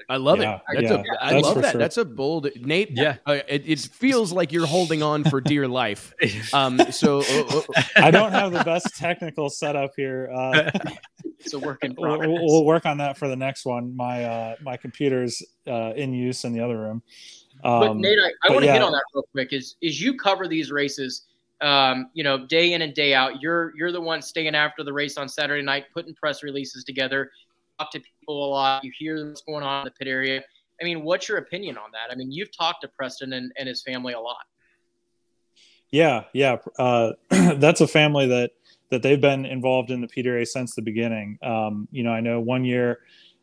[0.07, 0.61] I love yeah, it.
[0.73, 1.71] That's yeah, a, I that's love that.
[1.71, 1.79] Sure.
[1.79, 2.91] That's a bold Nate.
[2.91, 6.13] Yeah, uh, it, it, feels like you're holding on for dear life.
[6.53, 10.31] Um, so uh, uh, uh I don't have the best technical setup here.
[10.33, 10.71] Uh,
[11.39, 12.27] it's a work in progress.
[12.27, 13.95] We'll, we'll, work on that for the next one.
[13.95, 17.03] My uh, my computer's uh, in use in the other room.
[17.63, 18.73] Um, but Nate, I, I want to yeah.
[18.73, 19.53] hit on that real quick.
[19.53, 21.25] Is is you cover these races?
[21.61, 23.41] Um, you know, day in and day out.
[23.41, 27.31] You're you're the one staying after the race on Saturday night, putting press releases together
[27.79, 28.83] talk to people a lot.
[28.83, 30.41] You hear what's going on in the pit area.
[30.81, 32.11] I mean, what's your opinion on that?
[32.11, 34.37] I mean, you've talked to Preston and, and his family a lot.
[35.91, 36.57] Yeah, yeah.
[36.77, 38.51] Uh, that's a family that
[38.89, 41.37] that they've been involved in the PDRA since the beginning.
[41.43, 42.99] Um, you know, I know one year,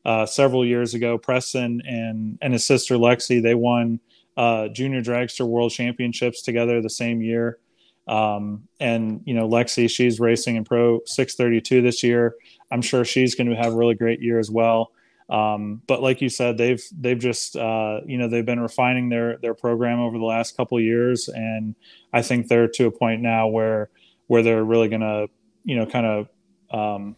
[0.07, 3.99] uh, several years ago, Preston and and his sister Lexi they won
[4.37, 7.59] uh, junior dragster world championships together the same year.
[8.07, 12.37] Um, and you know, Lexi, she's racing in Pro 632 this year.
[12.71, 14.93] I'm sure she's going to have a really great year as well.
[15.29, 19.39] Um, but like you said, they've they've just uh, you know they've been refining their
[19.39, 21.75] their program over the last couple years, and
[22.13, 23.91] I think they're to a point now where
[24.29, 25.27] where they're really going to
[25.65, 26.29] you know kind of
[26.71, 27.17] um,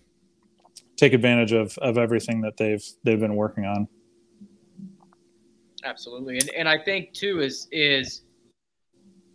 [0.98, 3.88] take advantage of of everything that they've they've been working on.
[5.84, 8.22] Absolutely, and and I think too is is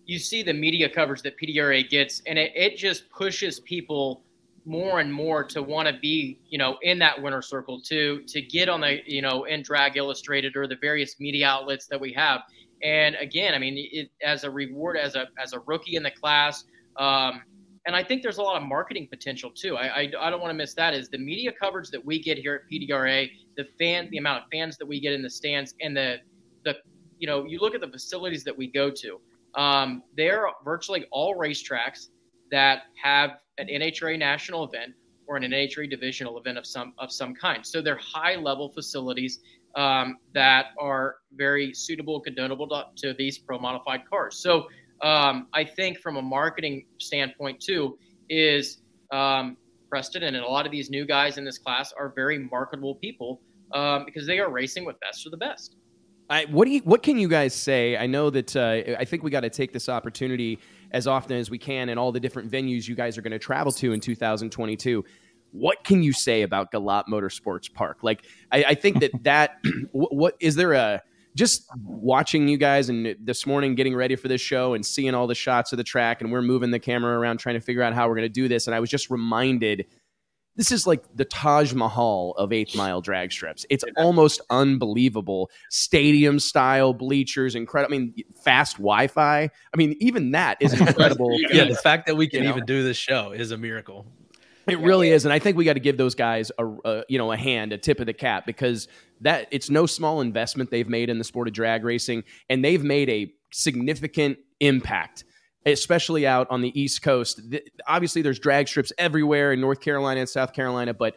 [0.06, 4.24] you see the media coverage that PDRA gets, and it, it just pushes people
[4.66, 8.42] more and more to want to be, you know, in that winner circle to to
[8.42, 12.12] get on the, you know, in Drag Illustrated or the various media outlets that we
[12.14, 12.42] have.
[12.82, 16.12] And again, I mean, it, as a reward, as a as a rookie in the
[16.12, 16.66] class,
[16.98, 17.42] um,
[17.86, 19.76] and I think there's a lot of marketing potential too.
[19.76, 20.94] I, I, I don't want to miss that.
[20.94, 24.50] Is the media coverage that we get here at PDRA, the fan, the amount of
[24.52, 26.18] fans that we get in the stands, and the
[26.64, 26.76] the
[27.20, 29.20] you know, you look at the facilities that we go to.
[29.56, 32.08] Um, they're virtually all racetracks
[32.52, 34.94] that have an NHRA national event
[35.28, 37.66] or an NHRA divisional event of some of some kind.
[37.66, 39.40] So they're high level facilities
[39.76, 44.38] um, that are very suitable, condonable to, to these pro modified cars.
[44.38, 44.68] So
[45.04, 47.98] um, I think from a marketing standpoint too
[48.30, 48.80] is
[49.12, 49.58] um,
[49.90, 53.42] Preston and a lot of these new guys in this class are very marketable people
[53.74, 55.76] um, because they are racing with best of the best.
[56.30, 57.98] I, what do you, what can you guys say?
[57.98, 60.58] I know that uh, I think we got to take this opportunity
[60.92, 63.40] as often as we can in all the different venues you guys are going to
[63.40, 65.04] travel to in 2022.
[65.52, 68.00] What can you say about Galot Motorsports Park?
[68.04, 69.58] Like, I, I think that that
[69.92, 71.02] what, what is there a
[71.36, 75.28] just watching you guys and this morning getting ready for this show and seeing all
[75.28, 77.94] the shots of the track and we're moving the camera around trying to figure out
[77.94, 79.86] how we're going to do this and I was just reminded
[80.56, 83.66] this is like the Taj Mahal of eighth mile drag strips.
[83.70, 85.50] It's almost unbelievable.
[85.70, 87.96] Stadium style bleachers, incredible.
[87.96, 89.44] I mean, fast Wi Fi.
[89.44, 91.36] I mean, even that is incredible.
[91.52, 94.06] yeah, the fact that we can you even do this show is a miracle.
[94.68, 97.18] It really is, and I think we got to give those guys a, a, you
[97.18, 98.88] know a hand, a tip of the cap, because
[99.22, 102.84] that it's no small investment they've made in the sport of drag racing, and they've
[102.84, 105.26] made a significant impact
[105.66, 107.42] especially out on the East Coast.
[107.88, 111.16] Obviously, there's drag strips everywhere in North Carolina and South Carolina, but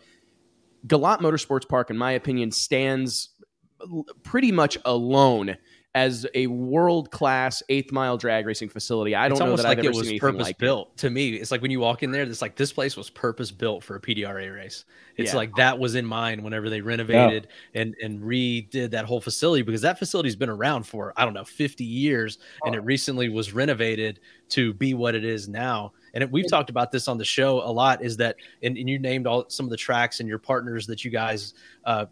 [0.87, 3.31] Galot Motorsports Park, in my opinion, stands
[4.23, 5.57] pretty much alone
[5.97, 9.15] as a world class eighth mile drag racing facility.
[9.15, 10.91] I don't know that like I've ever it was seen purpose like built.
[10.93, 10.99] It.
[10.99, 13.51] To me, it's like when you walk in there, it's like this place was purpose
[13.51, 14.85] built for a PDRA race.
[15.17, 15.37] It's yeah.
[15.37, 17.81] like that was in mind whenever they renovated yeah.
[17.81, 21.45] and and redid that whole facility because that facility's been around for I don't know
[21.45, 22.67] 50 years oh.
[22.67, 25.95] and it recently was renovated to be what it is now.
[26.13, 28.05] And it, we've talked about this on the show a lot.
[28.05, 31.07] Is that and, and you named all some of the tracks and your partners that
[31.07, 31.55] you guys
[31.87, 32.05] uh,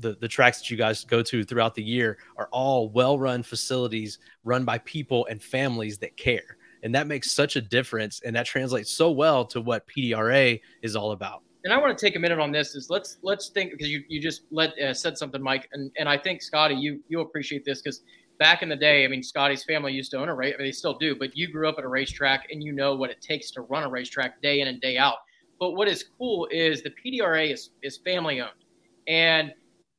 [0.00, 3.42] the, the tracks that you guys go to throughout the year are all well run
[3.42, 6.56] facilities run by people and families that care.
[6.82, 8.20] And that makes such a difference.
[8.20, 11.42] And that translates so well to what PDRA is all about.
[11.64, 12.74] And I want to take a minute on this.
[12.74, 16.08] Is let's let's think because you, you just let uh, said something, Mike, and, and
[16.08, 18.02] I think Scotty, you you appreciate this because
[18.38, 20.54] back in the day, I mean, Scotty's family used to own a race.
[20.54, 22.94] I mean, they still do, but you grew up at a racetrack and you know
[22.94, 25.16] what it takes to run a racetrack day in and day out.
[25.58, 28.52] But what is cool is the PDRA is is family owned,
[29.08, 29.52] and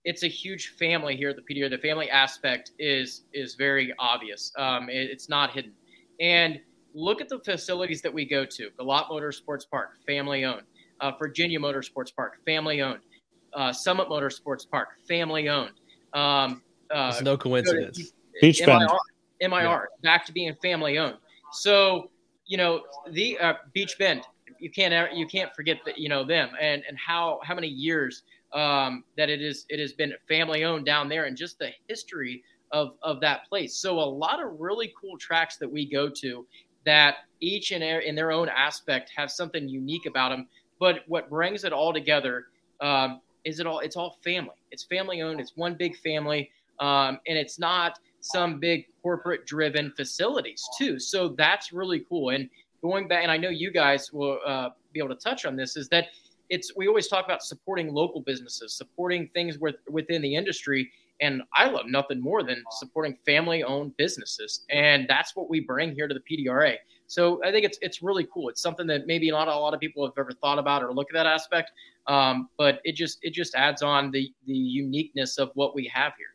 [0.06, 1.70] it's a huge family here at the PDR.
[1.70, 4.52] The family aspect is is very obvious.
[4.58, 5.74] Um, it, it's not hidden.
[6.20, 6.60] And
[6.94, 10.64] look at the facilities that we go to: Galot Motorsports Park, family owned.
[11.02, 13.00] Uh, Virginia Motorsports Park, family owned.
[13.54, 15.72] Uh, Summit Motorsports Park, family owned.
[16.14, 18.14] Um, uh, it's no coincidence.
[18.42, 18.90] Beach Bend.
[19.42, 19.80] MIR, MIR yeah.
[20.02, 21.18] back to being family owned.
[21.52, 22.10] So
[22.46, 22.82] you know
[23.12, 24.24] the uh, Beach Bend.
[24.60, 28.24] You can't you can't forget that you know them and and how how many years
[28.54, 32.44] um, that it is it has been family owned down there and just the history
[32.72, 33.76] of of that place.
[33.76, 36.46] So a lot of really cool tracks that we go to
[36.86, 40.48] that each and in their own aspect have something unique about them.
[40.80, 42.48] But what brings it all together
[42.82, 44.56] um, is it all it's all family.
[44.72, 45.40] It's family owned.
[45.40, 51.00] It's one big family, um, and it's not some big corporate driven facilities too.
[51.00, 52.30] So that's really cool.
[52.30, 52.50] And
[52.82, 55.78] going back, and I know you guys will uh, be able to touch on this,
[55.78, 56.08] is that
[56.50, 61.42] it's we always talk about supporting local businesses, supporting things with, within the industry, and
[61.56, 66.14] I love nothing more than supporting family-owned businesses, and that's what we bring here to
[66.14, 66.76] the PDRA.
[67.08, 68.50] So I think it's it's really cool.
[68.50, 71.08] It's something that maybe not a lot of people have ever thought about or look
[71.10, 71.72] at that aspect,
[72.08, 76.14] um, but it just it just adds on the the uniqueness of what we have
[76.18, 76.28] here.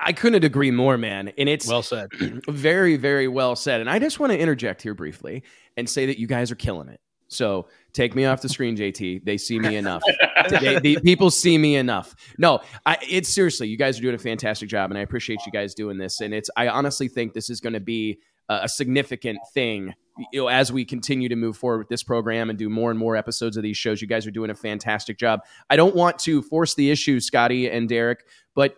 [0.00, 1.32] I couldn't agree more, man.
[1.36, 2.08] And it's well said.
[2.48, 3.80] very, very well said.
[3.80, 5.42] And I just want to interject here briefly
[5.76, 7.00] and say that you guys are killing it.
[7.28, 9.24] So take me off the screen, JT.
[9.24, 10.02] They see me enough.
[10.50, 12.14] they, they, people see me enough.
[12.38, 15.52] No, I, it's seriously, you guys are doing a fantastic job, and I appreciate you
[15.52, 16.20] guys doing this.
[16.20, 19.94] And it's, I honestly think this is going to be a, a significant thing,
[20.32, 22.98] you know, as we continue to move forward with this program and do more and
[22.98, 24.00] more episodes of these shows.
[24.00, 25.40] You guys are doing a fantastic job.
[25.68, 28.76] I don't want to force the issue, Scotty and Derrick, but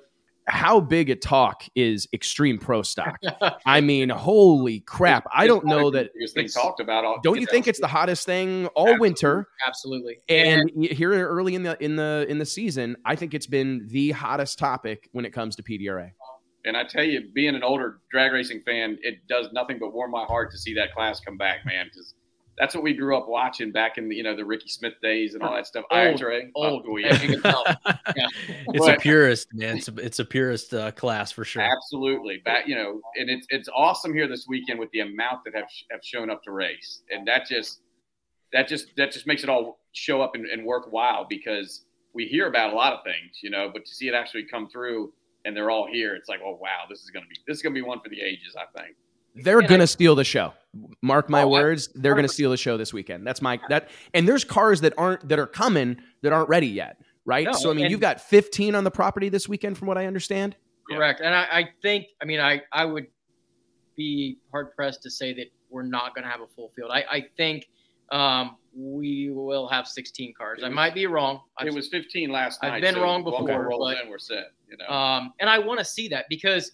[0.51, 3.19] how big a talk is extreme pro stock?
[3.67, 5.27] I mean, holy crap!
[5.33, 7.05] I don't know that it's talked about.
[7.05, 9.01] All, don't you think it's the hottest thing all Absolutely.
[9.01, 9.49] winter?
[9.67, 10.17] Absolutely.
[10.29, 13.87] And, and here early in the in the in the season, I think it's been
[13.89, 16.11] the hottest topic when it comes to PDRA.
[16.65, 20.11] And I tell you, being an older drag racing fan, it does nothing but warm
[20.11, 21.87] my heart to see that class come back, man.
[21.87, 22.15] Because
[22.61, 25.33] that's what we grew up watching back in the you know the Rickie Smith days
[25.33, 25.87] and all that stuff.
[25.91, 27.19] Old, IRA, old, oh, yeah.
[27.23, 28.27] yeah.
[28.49, 29.79] It's but, a purist, man.
[29.79, 31.63] It's a, it's a purist uh, class for sure.
[31.63, 35.55] Absolutely, back you know, and it's it's awesome here this weekend with the amount that
[35.55, 37.81] have have shown up to race, and that just
[38.53, 42.47] that just that just makes it all show up and, and worthwhile because we hear
[42.47, 45.13] about a lot of things, you know, but to see it actually come through
[45.47, 47.75] and they're all here, it's like, oh wow, this is gonna be this is gonna
[47.75, 48.97] be one for the ages, I think.
[49.35, 50.53] They're gonna steal the show.
[51.03, 53.27] Mark my oh, words, they're gonna steal the show this weekend.
[53.27, 53.91] That's my that.
[54.15, 57.47] And there's cars that aren't that are coming that aren't ready yet, right?
[57.47, 60.07] No, so I mean, you've got 15 on the property this weekend, from what I
[60.07, 60.57] understand.
[60.91, 63.07] Correct, and I, I think, I mean, I I would
[63.97, 66.91] be hard pressed to say that we're not going to have a full field.
[66.93, 67.69] I I think
[68.11, 70.59] um, we will have 16 cars.
[70.59, 71.41] Was, I might be wrong.
[71.57, 72.73] I've, it was 15 last night.
[72.73, 73.69] I've been so wrong before.
[73.69, 74.53] Roll but, in, we're set.
[74.69, 76.73] You know, um, and I want to see that because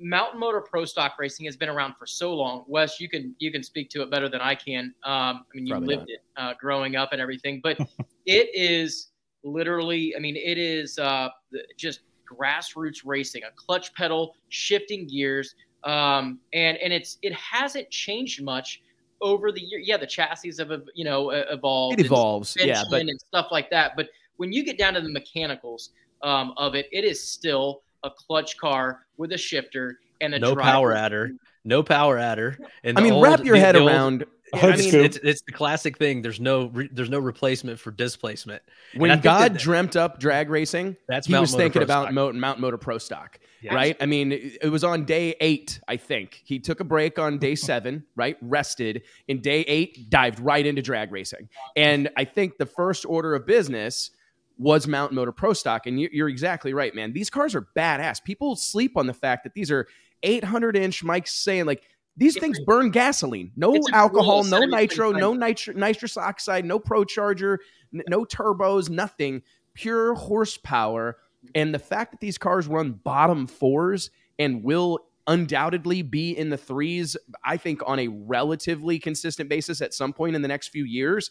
[0.00, 2.64] Mountain Motor Pro Stock Racing has been around for so long.
[2.66, 4.94] Wes, you can you can speak to it better than I can.
[5.04, 6.10] Um, I mean, you Probably lived not.
[6.10, 7.78] it uh, growing up and everything, but
[8.26, 9.08] it is
[9.44, 10.14] literally.
[10.16, 11.28] I mean, it is uh,
[11.76, 18.42] just grassroots racing, a clutch pedal, shifting gears, um, and and it's it hasn't changed
[18.42, 18.82] much
[19.20, 19.80] over the year.
[19.80, 22.00] Yeah, the chassis have you know evolved.
[22.00, 23.96] It evolves, yeah, but and stuff like that.
[23.96, 24.08] But
[24.38, 25.90] when you get down to the mechanicals
[26.22, 30.54] um, of it, it is still a clutch car with a shifter and a no
[30.54, 30.70] driver.
[30.70, 32.58] power adder, no power adder.
[32.82, 34.24] And I mean, old, wrap your head the around.
[34.52, 36.22] I mean, it's, it's the classic thing.
[36.22, 38.62] There's no re, there's no replacement for displacement.
[38.96, 42.14] When God that, dreamt up drag racing, that's he Mount was Motor thinking Pro about
[42.14, 43.74] Mount, Mount Motor Pro Stock, yes.
[43.74, 43.96] right?
[44.00, 46.40] I mean, it was on day eight, I think.
[46.44, 48.38] He took a break on day seven, right?
[48.40, 49.02] Rested.
[49.28, 53.46] In day eight, dived right into drag racing, and I think the first order of
[53.46, 54.12] business
[54.60, 55.86] was Mountain Motor Pro Stock.
[55.86, 57.14] And you're exactly right, man.
[57.14, 58.22] These cars are badass.
[58.22, 59.86] People sleep on the fact that these are
[60.22, 61.02] 800 inch.
[61.02, 61.82] Mike's saying like
[62.18, 63.52] these things burn gasoline.
[63.56, 67.58] No alcohol, no nitro, no nitro, nitrous oxide, no pro charger,
[67.94, 69.40] n- no turbos, nothing.
[69.72, 71.16] Pure horsepower.
[71.54, 76.58] And the fact that these cars run bottom fours and will undoubtedly be in the
[76.58, 80.84] threes, I think, on a relatively consistent basis at some point in the next few
[80.84, 81.30] years,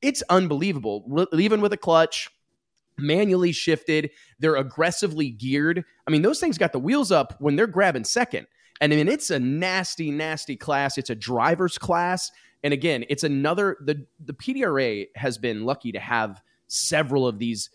[0.00, 1.02] it's unbelievable.
[1.08, 2.30] Re- even with a clutch,
[2.98, 4.10] manually shifted.
[4.38, 5.84] They're aggressively geared.
[6.06, 8.46] I mean, those things got the wheels up when they're grabbing second.
[8.80, 10.98] And I mean, it's a nasty, nasty class.
[10.98, 12.30] It's a driver's class.
[12.62, 17.70] And again, it's another the the PDRA has been lucky to have several of these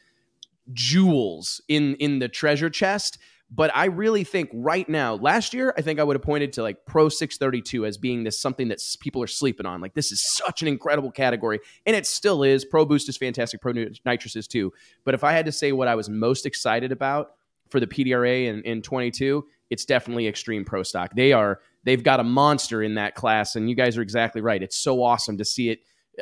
[0.72, 3.18] jewels in in the treasure chest
[3.56, 6.64] But I really think right now, last year, I think I would have pointed to
[6.64, 9.80] like Pro 632 as being this something that people are sleeping on.
[9.80, 11.60] Like, this is such an incredible category.
[11.86, 12.66] And it still is.
[12.66, 13.62] Pro Boost is fantastic.
[13.62, 14.74] Pro Nitrous is too.
[15.06, 17.34] But if I had to say what I was most excited about
[17.70, 21.12] for the PDRA in, in 22, it's definitely Extreme Pro Stock.
[21.16, 23.56] They are, they've got a monster in that class.
[23.56, 24.64] And you guys are exactly right.
[24.64, 25.80] It's so awesome to see it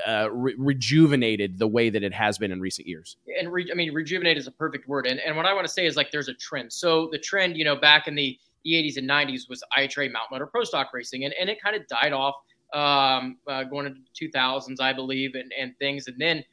[0.07, 3.17] uh, re- rejuvenated the way that it has been in recent years.
[3.39, 5.07] And re- I mean, rejuvenate is a perfect word.
[5.07, 6.71] And, and what I want to say is like there's a trend.
[6.71, 10.47] So the trend, you know, back in the 80s and 90s was iTrade Mountain Motor
[10.47, 12.35] Pro Stock Racing, and, and it kind of died off
[12.73, 16.07] um, uh, going into the 2000s, I believe, and, and things.
[16.07, 16.43] And then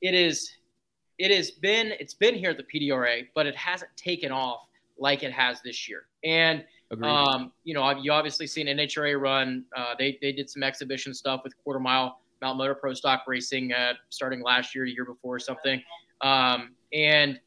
[0.00, 0.52] it is,
[1.18, 4.68] it has been, it's been here at the PDRA, but it hasn't taken off
[4.98, 6.06] like it has this year.
[6.24, 6.64] And
[7.02, 9.64] um, you know, you obviously seen NHRA run.
[9.76, 13.72] Uh, they they did some exhibition stuff with quarter mile Mountain Motor Pro Stock Racing
[13.72, 15.82] uh, starting last year, a year before, or something.
[16.20, 17.38] Um, and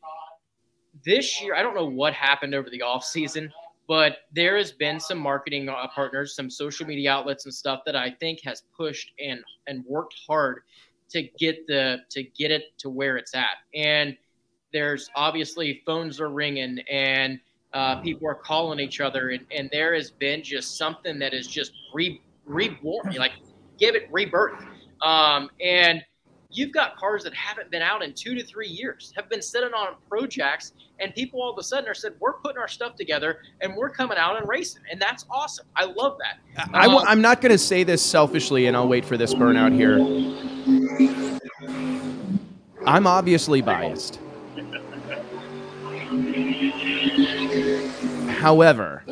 [1.05, 3.51] this year, I don't know what happened over the off season,
[3.87, 7.95] but there has been some marketing uh, partners, some social media outlets and stuff that
[7.95, 10.61] I think has pushed and and worked hard
[11.09, 13.57] to get the to get it to where it's at.
[13.73, 14.17] And
[14.73, 17.39] there's obviously phones are ringing and
[17.73, 21.47] uh, people are calling each other, and, and there has been just something that is
[21.47, 23.31] just re reborn, like
[23.79, 24.65] give it rebirth.
[25.01, 26.03] Um, and
[26.51, 29.73] you've got cars that haven't been out in two to three years, have been sitting
[29.73, 33.39] on projects, and people all of a sudden are said, "We're putting our stuff together
[33.61, 35.65] and we're coming out and racing," and that's awesome.
[35.75, 36.69] I love that.
[36.73, 39.73] I, um, I'm not going to say this selfishly, and I'll wait for this burnout
[39.73, 39.97] here.
[42.85, 44.19] I'm obviously biased.
[48.39, 49.03] However,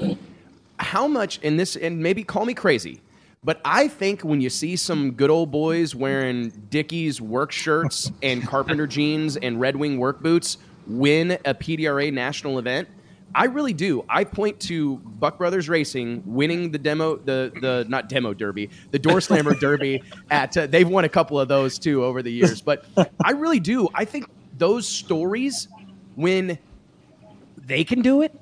[0.80, 3.02] how much in this, and maybe call me crazy,
[3.43, 8.45] but I think when you see some good old boys wearing Dickies work shirts and
[8.45, 12.89] carpenter jeans and Red Wing work boots win a PDRA national event,
[13.34, 14.04] I really do.
[14.10, 18.99] I point to Buck Brothers Racing winning the demo, the the not demo derby, the
[18.99, 20.02] door slammer derby.
[20.32, 22.86] At uh, they've won a couple of those too over the years, but
[23.23, 23.88] I really do.
[23.93, 24.25] I think
[24.58, 25.67] those stories
[26.15, 26.58] when
[27.58, 28.36] they can do it.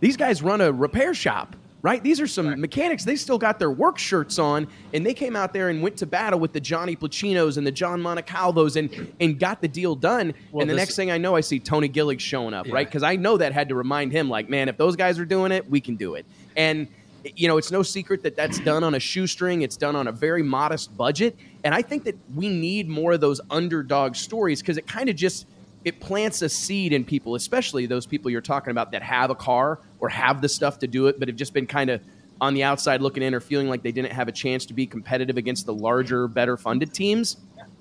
[0.00, 2.02] These guys run a repair shop right?
[2.02, 2.58] These are some right.
[2.58, 3.04] mechanics.
[3.04, 6.06] They still got their work shirts on, and they came out there and went to
[6.06, 10.32] battle with the Johnny Pluchinos and the John Montecalvos and and got the deal done.
[10.50, 12.74] Well, and the this, next thing I know, I see Tony Gillig showing up, yeah.
[12.74, 12.86] right?
[12.86, 15.52] Because I know that had to remind him, like, man, if those guys are doing
[15.52, 16.24] it, we can do it.
[16.56, 16.88] And
[17.36, 19.60] you know, it's no secret that that's done on a shoestring.
[19.60, 23.20] It's done on a very modest budget, and I think that we need more of
[23.20, 25.46] those underdog stories because it kind of just
[25.84, 29.34] it plants a seed in people, especially those people you're talking about that have a
[29.34, 32.02] car or have the stuff to do it, but have just been kind of
[32.38, 34.86] on the outside looking in or feeling like they didn't have a chance to be
[34.86, 37.38] competitive against the larger, better funded teams.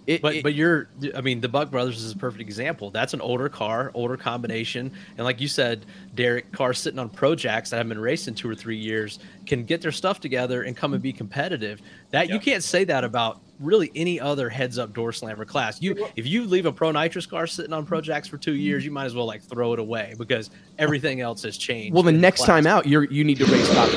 [0.08, 2.92] It, but it, but you're I mean the Buck Brothers is a perfect example.
[2.92, 7.36] That's an older car, older combination, and like you said, Derrick, cars sitting on Pro
[7.36, 10.78] Jacks that haven't been racing two or three years can get their stuff together and
[10.78, 11.82] come and be competitive.
[12.12, 12.34] That yep.
[12.34, 15.82] you can't say that about really any other heads up door slammer class.
[15.82, 18.86] You if you leave a pro nitrous car sitting on pro jacks for two years,
[18.86, 21.94] you might as well like throw it away because everything else has changed.
[21.94, 23.90] Well, the next the time out, you're you need to race top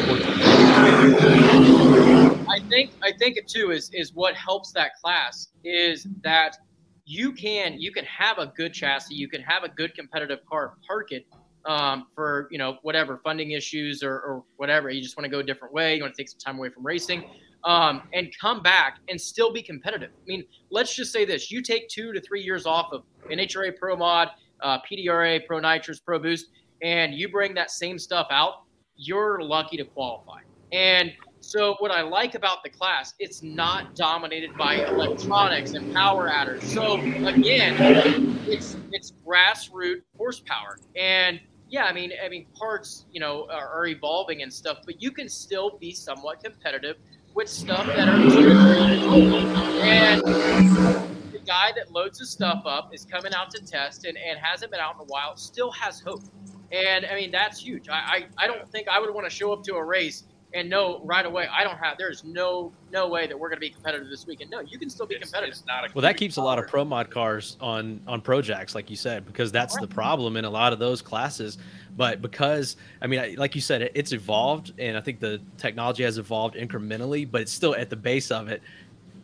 [2.48, 6.56] I think I think it too is is what helps that class is that
[7.04, 10.74] you can you can have a good chassis, you can have a good competitive car,
[10.86, 11.26] park it
[11.64, 14.90] um, for you know whatever funding issues or, or whatever.
[14.90, 15.96] You just want to go a different way.
[15.96, 17.24] You want to take some time away from racing
[17.64, 20.10] um, and come back and still be competitive.
[20.10, 23.76] I mean, let's just say this: you take two to three years off of NHRA
[23.76, 24.28] Pro Mod,
[24.60, 26.46] uh, PDRA Pro Nitrous, Pro Boost,
[26.82, 28.62] and you bring that same stuff out,
[28.96, 30.40] you're lucky to qualify.
[30.72, 36.28] And so, what I like about the class, it's not dominated by electronics and power
[36.28, 36.62] adders.
[36.64, 37.76] So, again,
[38.48, 43.86] it's it's grassroots horsepower and yeah, I mean, I mean, parts, you know, are, are,
[43.86, 46.96] evolving and stuff, but you can still be somewhat competitive
[47.37, 48.51] with stuff that are two.
[49.83, 54.38] And the guy that loads his stuff up is coming out to test and, and
[54.40, 56.22] hasn't been out in a while, still has hope.
[56.72, 57.89] And I mean, that's huge.
[57.91, 60.24] I, I, I don't think I would want to show up to a race
[60.57, 63.61] and know right away I don't have there's no no way that we're going to
[63.61, 64.50] be competitive this weekend.
[64.50, 65.50] No, you can still be competitive.
[65.50, 68.74] It's, it's well, that keeps a lot of pro mod cars on on pro jacks,
[68.74, 71.59] like you said, because that's the problem in a lot of those classes.
[71.96, 76.02] But because I mean, like you said, it, it's evolved, and I think the technology
[76.02, 78.62] has evolved incrementally, but it's still at the base of it,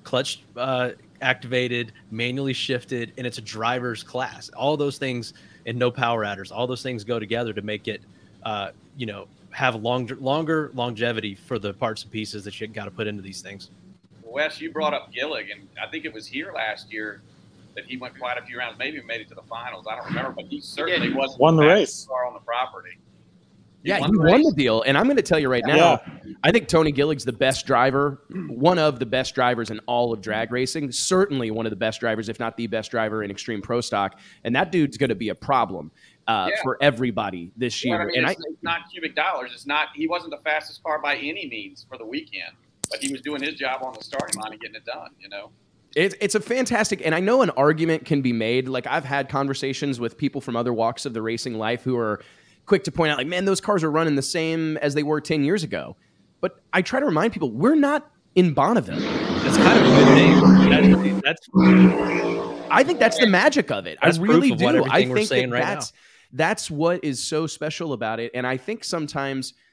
[0.04, 0.90] clutch uh,
[1.22, 4.50] activated, manually shifted, and it's a driver's class.
[4.50, 5.32] All those things
[5.64, 8.02] and no power adders, all those things go together to make it,
[8.42, 12.86] uh, you know, have longer longer longevity for the parts and pieces that you got
[12.86, 13.70] to put into these things.
[14.24, 17.20] Wes, you brought up Gillig, and I think it was here last year
[17.74, 19.86] that he went quite a few rounds, maybe made it to the finals.
[19.88, 22.98] I don't remember, but he certainly he was won the race car on the property.
[23.82, 26.32] yeah, he won the deal, and I'm going to tell you right now, yeah.
[26.44, 30.22] I think Tony Gillig's the best driver, one of the best drivers in all of
[30.22, 30.92] drag racing.
[30.92, 34.18] Certainly one of the best drivers, if not the best driver in extreme pro stock.
[34.44, 35.90] And that dude's going to be a problem
[36.26, 36.56] uh, yeah.
[36.62, 38.00] for everybody this year.
[38.00, 39.50] I mean, and it's, I, it's not cubic dollars.
[39.54, 39.88] It's not.
[39.94, 42.52] He wasn't the fastest car by any means for the weekend,
[42.90, 45.10] but he was doing his job on the starting line and getting it done.
[45.18, 45.50] You know.
[45.94, 48.66] It's it's a fantastic, and I know an argument can be made.
[48.68, 52.22] Like I've had conversations with people from other walks of the racing life who are
[52.66, 55.20] quick to point out, like, man, those cars are running the same as they were
[55.20, 55.96] 10 years ago.
[56.40, 58.98] But I try to remind people, we're not in Bonneville.
[58.98, 61.20] That's kind of a good name.
[61.20, 61.48] That's,
[62.70, 63.98] I think that's the magic of it.
[64.02, 64.84] That's I really do.
[64.84, 65.98] I think that right that's, now.
[66.32, 68.30] That's what is so special about it.
[68.34, 69.54] And I think sometimes–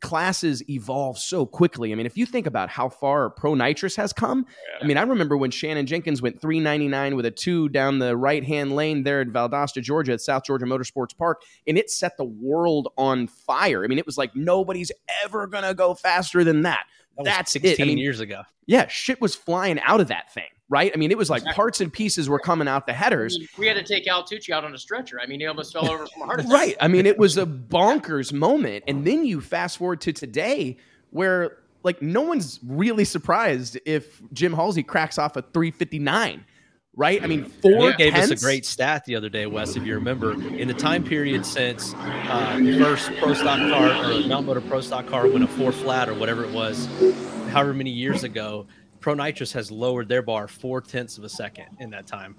[0.00, 1.92] classes evolve so quickly.
[1.92, 4.84] I mean, if you think about how far Pro Nitrous has come, yeah.
[4.84, 8.44] I mean, I remember when Shannon Jenkins went 399 with a two down the right
[8.44, 12.24] hand lane there at Valdosta, Georgia, at South Georgia Motorsports Park, and it set the
[12.24, 13.84] world on fire.
[13.84, 14.92] I mean, it was like nobody's
[15.24, 16.86] ever going to go faster than that.
[17.16, 17.80] That That's 16 it.
[17.80, 18.42] I mean, years ago.
[18.66, 20.90] Yeah, shit was flying out of that thing right?
[20.94, 23.36] I mean, it was like parts and pieces were coming out the headers.
[23.36, 25.20] I mean, we had to take Al Tucci out on a stretcher.
[25.20, 26.52] I mean, he almost fell over from a heart attack.
[26.52, 26.76] right.
[26.80, 28.84] I mean, it was a bonkers moment.
[28.88, 30.76] And then you fast forward to today
[31.10, 36.44] where like no one's really surprised if Jim Halsey cracks off a 359
[36.96, 37.22] right?
[37.22, 37.90] I mean, four.
[37.90, 38.32] He gave tenths?
[38.32, 40.32] us a great stat the other day, Wes, if you remember.
[40.32, 44.80] In the time period since uh, the first Pro Stock car or Mount Motor Pro
[44.80, 46.88] Stock car went a four flat or whatever it was,
[47.50, 48.66] however many years ago,
[49.00, 52.34] Pro Nitrous has lowered their bar four tenths of a second in that time.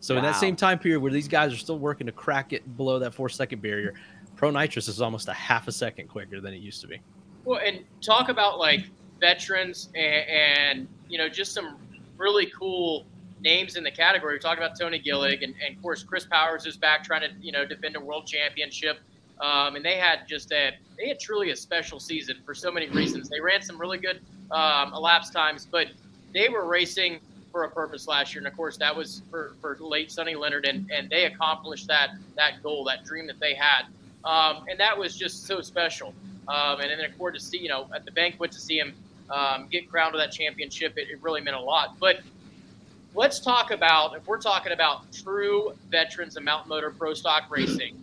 [0.00, 0.18] So wow.
[0.18, 2.98] in that same time period where these guys are still working to crack it below
[2.98, 3.94] that four second barrier,
[4.36, 7.00] Pro Nitrous is almost a half a second quicker than it used to be.
[7.44, 8.84] Well, and talk about like
[9.20, 11.76] veterans and, and you know just some
[12.18, 13.06] really cool
[13.40, 14.34] names in the category.
[14.34, 17.28] We talked about Tony Gillig, and, and, of course Chris Powers is back trying to
[17.40, 18.98] you know defend a world championship.
[19.40, 22.88] Um, and they had just a they had truly a special season for so many
[22.88, 23.28] reasons.
[23.28, 24.20] They ran some really good
[24.50, 25.88] um, elapsed times, but
[26.32, 27.20] they were racing
[27.52, 30.66] for a purpose last year, and of course that was for, for late Sonny Leonard,
[30.66, 33.82] and, and they accomplished that that goal, that dream that they had,
[34.24, 36.14] um, and that was just so special.
[36.48, 38.94] Um, and then of course to see you know at the banquet to see him
[39.30, 41.98] um, get crowned with that championship, it, it really meant a lot.
[41.98, 42.20] But
[43.16, 48.00] let's talk about if we're talking about true veterans of Mountain Motor Pro Stock Racing.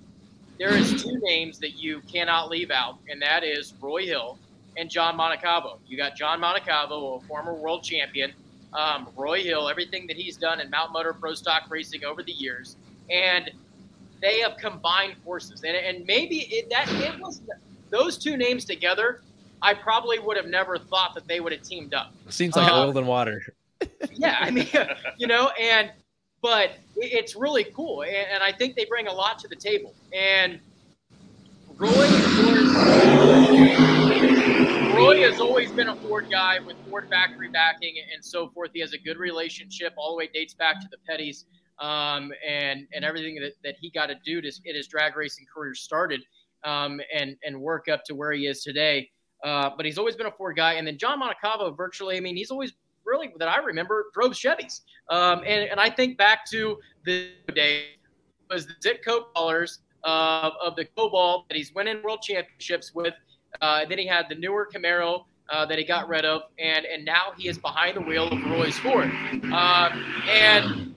[0.58, 4.40] There is two names that you cannot leave out, and that is Roy Hill
[4.76, 5.78] and John Montecalvo.
[5.88, 8.34] You got John Montecalvo, a former world champion,
[8.74, 12.32] um, Roy Hill, everything that he's done in Mountain Motor Pro Stock Racing over the
[12.32, 12.76] years,
[13.12, 13.52] and
[14.20, 15.64] they have combined forces.
[15.64, 17.42] And, and maybe it, that it was
[17.92, 19.22] those two names together.
[19.62, 22.14] I probably would have never thought that they would have teamed up.
[22.30, 23.54] Seems like uh, oil and water.
[24.14, 24.68] Yeah, I mean,
[25.18, 25.92] you know, and
[26.42, 29.94] but it's really cool, and, I think they bring a lot to the table.
[30.14, 30.60] And
[31.78, 31.90] Roy,
[34.94, 38.72] Roy has always been a Ford guy with Ford factory backing and so forth.
[38.74, 41.46] He has a good relationship, all the way dates back to the Petties
[41.80, 45.46] um, and and everything that, that he got to do to get his drag racing
[45.54, 46.22] career started
[46.64, 49.10] um, and and work up to where he is today.
[49.44, 50.74] Uh, but he's always been a Ford guy.
[50.74, 52.72] And then John Montecalvo, virtually, I mean, he's always
[53.06, 54.82] really that I remember drove Chevys.
[55.10, 57.86] Um, and and I think back to the day
[58.50, 63.14] was the Ditko colors uh, of the Cobalt that he's winning world championships with.
[63.62, 67.06] Uh, then he had the newer Camaro uh, that he got rid of, and and
[67.06, 69.10] now he is behind the wheel of Roy's Ford.
[69.44, 70.96] Um, and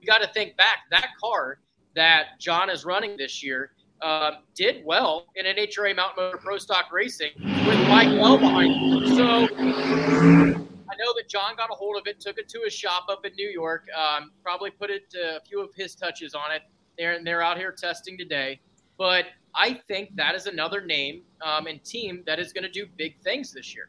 [0.00, 1.58] we got to think back that car
[1.94, 3.70] that John is running this year
[4.02, 8.74] uh, did well in an NHRA Mountain Motor Pro Stock Racing with Mike Bell behind
[8.74, 9.16] him.
[9.16, 13.06] So I know that John got a hold of it, took it to his shop
[13.08, 16.52] up in New York, um, probably put it uh, a few of his touches on
[16.52, 16.62] it.
[16.98, 18.60] They're they're out here testing today,
[18.98, 22.86] but I think that is another name um, and team that is going to do
[22.96, 23.88] big things this year.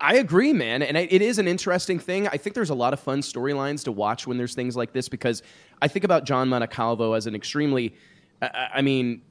[0.00, 0.82] I agree, man.
[0.82, 2.28] And it is an interesting thing.
[2.28, 5.08] I think there's a lot of fun storylines to watch when there's things like this
[5.08, 5.42] because
[5.80, 7.94] I think about John Montecalvo as an extremely,
[8.42, 9.22] I mean,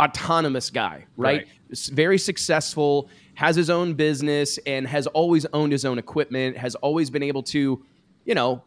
[0.00, 1.46] autonomous guy, right?
[1.70, 1.78] right?
[1.92, 7.10] Very successful, has his own business, and has always owned his own equipment, has always
[7.10, 7.84] been able to,
[8.24, 8.62] you know,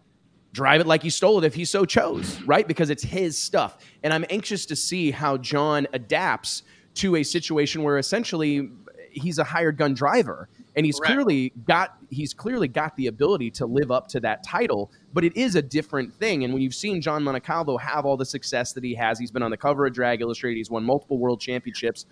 [0.51, 2.68] drive it like he stole it if he so chose, right?
[2.68, 3.78] Because it's his stuff.
[4.03, 6.63] And I'm anxious to see how John adapts
[6.95, 8.70] to a situation where essentially
[9.11, 11.13] he's a hired gun driver and he's Correct.
[11.13, 15.36] clearly got he's clearly got the ability to live up to that title but it
[15.38, 18.84] is a different thing and when you've seen john montecalvo have all the success that
[18.84, 22.05] he has he's been on the cover of drag illustrated he's won multiple world championships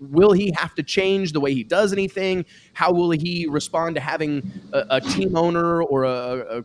[0.00, 4.00] will he have to change the way he does anything how will he respond to
[4.00, 6.64] having a, a team owner or a, a,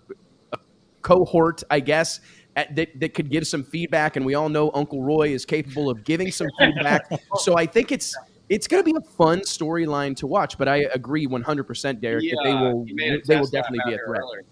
[0.54, 0.58] a
[1.02, 2.22] cohort i guess
[2.56, 4.16] at, that, that could give some feedback.
[4.16, 7.10] And we all know Uncle Roy is capable of giving some feedback.
[7.38, 8.16] so I think it's
[8.50, 10.58] it's going to be a fun storyline to watch.
[10.58, 12.86] But I agree 100%, Derrick, that they will
[13.26, 14.22] they will definitely be a threat.
[14.22, 14.44] Earlier.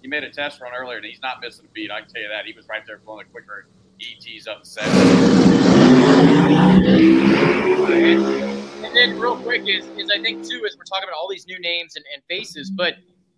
[0.00, 1.90] He made a test run earlier, and he's not missing a beat.
[1.90, 2.46] I can tell you that.
[2.46, 3.66] He was right there blowing a quicker
[4.00, 5.65] ETs up the set.
[8.84, 11.46] And then, real quick, is, is I think too, as we're talking about all these
[11.46, 12.94] new names and, and faces, but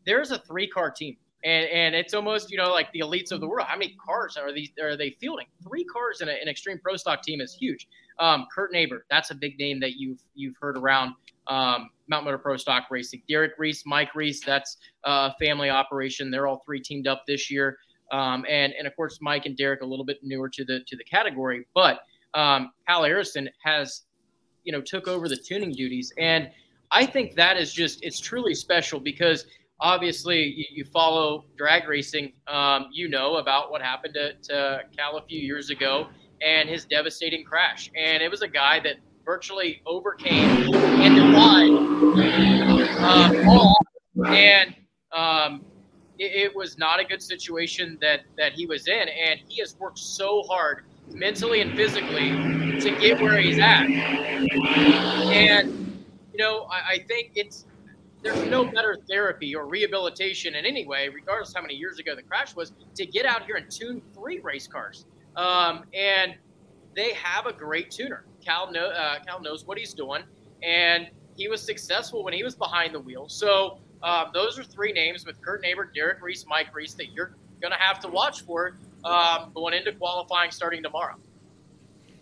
[0.06, 3.40] there's a three car team and and it's almost you know like the elites of
[3.40, 3.66] the world.
[3.68, 5.46] How many cars are these are they fielding?
[5.62, 7.86] Three cars in a, an extreme pro stock team is huge.
[8.18, 11.14] Um, Kurt Neighbor, that's a big name that you've you've heard around
[11.46, 13.22] um, Mountain Motor Pro Stock Racing.
[13.28, 16.30] Derek Reese, Mike Reese, that's a family operation.
[16.30, 17.78] They're all three teamed up this year,
[18.10, 20.96] um, and and of course Mike and Derek a little bit newer to the to
[20.96, 22.00] the category, but
[22.38, 24.02] um, Hal Harrison has
[24.64, 26.50] you know took over the tuning duties and.
[26.90, 29.44] I think that is just it's truly special because
[29.80, 32.32] obviously you, you follow drag racing.
[32.46, 36.08] Um, you know about what happened to, to Cal a few years ago
[36.40, 37.90] and his devastating crash.
[37.96, 41.70] And it was a guy that virtually overcame and defied
[43.00, 43.76] uh, all.
[44.26, 44.74] And
[45.12, 45.64] um,
[46.18, 49.08] it, it, was not a good situation that that he was in.
[49.08, 52.30] And he has worked so hard, mentally and physically,
[52.80, 53.86] to get where he's at.
[55.30, 57.66] And you know, I, I think it's
[58.22, 62.22] there's no better therapy or rehabilitation in any way, regardless how many years ago the
[62.22, 65.06] crash was, to get out here and tune three race cars.
[65.36, 66.34] Um, and
[66.96, 68.24] they have a great tuner.
[68.44, 70.22] Cal, know, uh, Cal knows what he's doing,
[70.62, 73.28] and he was successful when he was behind the wheel.
[73.28, 77.36] So uh, those are three names with Kurt Neighbor, Derek Reese, Mike Reese that you're
[77.60, 78.76] going to have to watch for
[79.08, 81.16] um, going into qualifying starting tomorrow.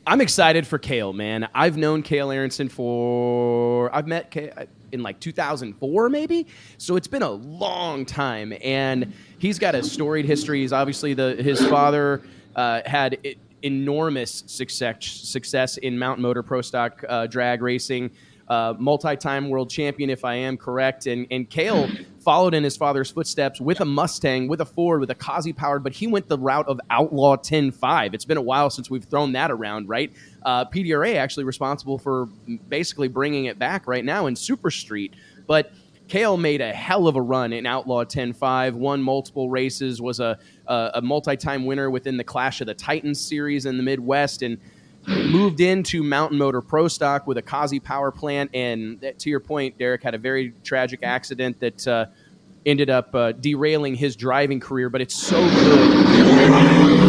[0.06, 1.48] I'm excited for Cale, man.
[1.52, 4.52] I've known Cale Aronson for I've met Cale
[4.92, 6.46] in like 2004 maybe.
[6.78, 10.60] So it's been a long time and he's got a storied history.
[10.60, 12.22] He's obviously the his father
[12.54, 13.18] uh, had
[13.62, 18.12] enormous success success in Mountain Motor Pro Stock uh, drag racing
[18.48, 21.06] uh, multi-time world champion, if I am correct.
[21.06, 21.88] And and Cale
[22.26, 25.84] followed in his father's footsteps with a Mustang, with a Ford, with a Kaase powered,
[25.84, 28.14] but he went the route of Outlaw 10.5.
[28.14, 30.12] It's been a while since we've thrown that around, right?
[30.42, 32.26] Uh, PDRA actually responsible for
[32.68, 35.14] basically bringing it back right now in Super Street,
[35.46, 35.72] but.
[36.08, 40.38] Cale made a hell of a run in Outlaw 10-5, won multiple races, was a,
[40.68, 44.58] a, a multi-time winner within the Clash of the Titans series in the Midwest, and
[45.06, 49.78] moved into Mountain Motor Pro Stock with a Kaase power plant, and to your point,
[49.78, 52.06] Derrick had a very tragic accident that uh,
[52.64, 54.90] ended up uh, derailing his driving career.
[54.90, 57.06] But it's so good.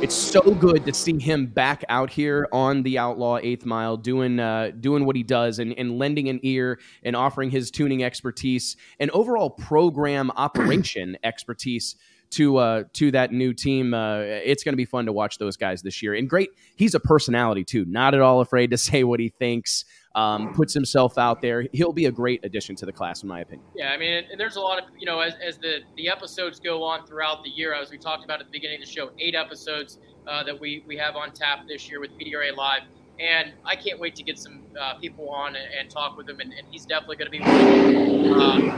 [0.00, 4.38] It's so good to see him back out here on the Outlaw Eighth Mile, doing
[4.38, 8.76] uh, doing what he does, and, and lending an ear and offering his tuning expertise
[9.00, 11.96] and overall program operation expertise
[12.30, 13.94] to uh, to that new team.
[13.94, 16.14] Uh, it's going to be fun to watch those guys this year.
[16.14, 19.84] And great, he's a personality too, not at all afraid to say what he thinks.
[20.14, 21.66] Um, puts himself out there.
[21.72, 23.64] He'll be a great addition to the class, in my opinion.
[23.76, 26.58] Yeah, I mean, and there's a lot of you know as, as the the episodes
[26.58, 29.10] go on throughout the year, as we talked about at the beginning of the show,
[29.20, 32.82] eight episodes uh, that we we have on tap this year with PDRA Live.
[33.20, 36.38] And I can't wait to get some uh, people on and, and, talk with him,
[36.38, 38.40] and, and he's definitely going to be one.
[38.40, 38.70] Um,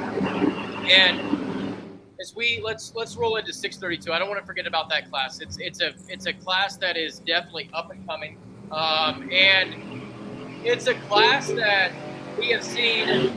[0.89, 1.50] and
[2.21, 4.13] as we let's let's roll into 632.
[4.13, 5.41] I don't want to forget about that class.
[5.41, 8.37] It's it's a it's a class that is definitely up and coming,
[8.71, 10.03] um, and
[10.65, 11.93] it's a class that
[12.39, 13.37] we have seen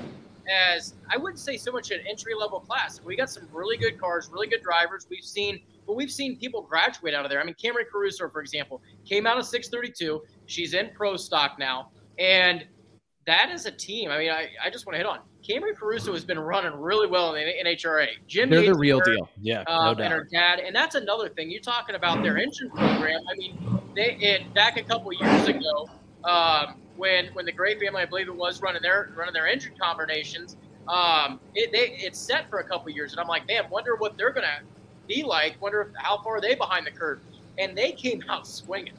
[0.51, 2.99] as I wouldn't say so much an entry level class.
[3.01, 5.07] We got some really good cars, really good drivers.
[5.09, 7.39] We've seen, but we've seen people graduate out of there.
[7.39, 10.21] I mean, Camrie Caruso, for example, came out of 632.
[10.45, 12.65] She's in pro stock now, and
[13.25, 14.11] that is a team.
[14.11, 17.07] I mean, I, I just want to hit on Camrie Caruso has been running really
[17.07, 18.07] well in the NHRA.
[18.27, 19.29] Jim, they're the real her, deal.
[19.41, 20.03] Yeah, um, no.
[20.03, 21.51] And her dad, and that's another thing.
[21.51, 23.21] You're talking about their engine program.
[23.29, 25.89] I mean, they it, back a couple years ago
[26.23, 29.73] um, when when the Gray family, I believe it was, running their running their engine
[29.79, 30.55] combinations.
[30.87, 34.17] Um, it they, it's set for a couple years, and I'm like, man, wonder what
[34.17, 34.61] they're gonna
[35.07, 35.61] be like.
[35.61, 37.19] Wonder if, how far are they behind the curve?
[37.57, 38.93] And they came out swinging.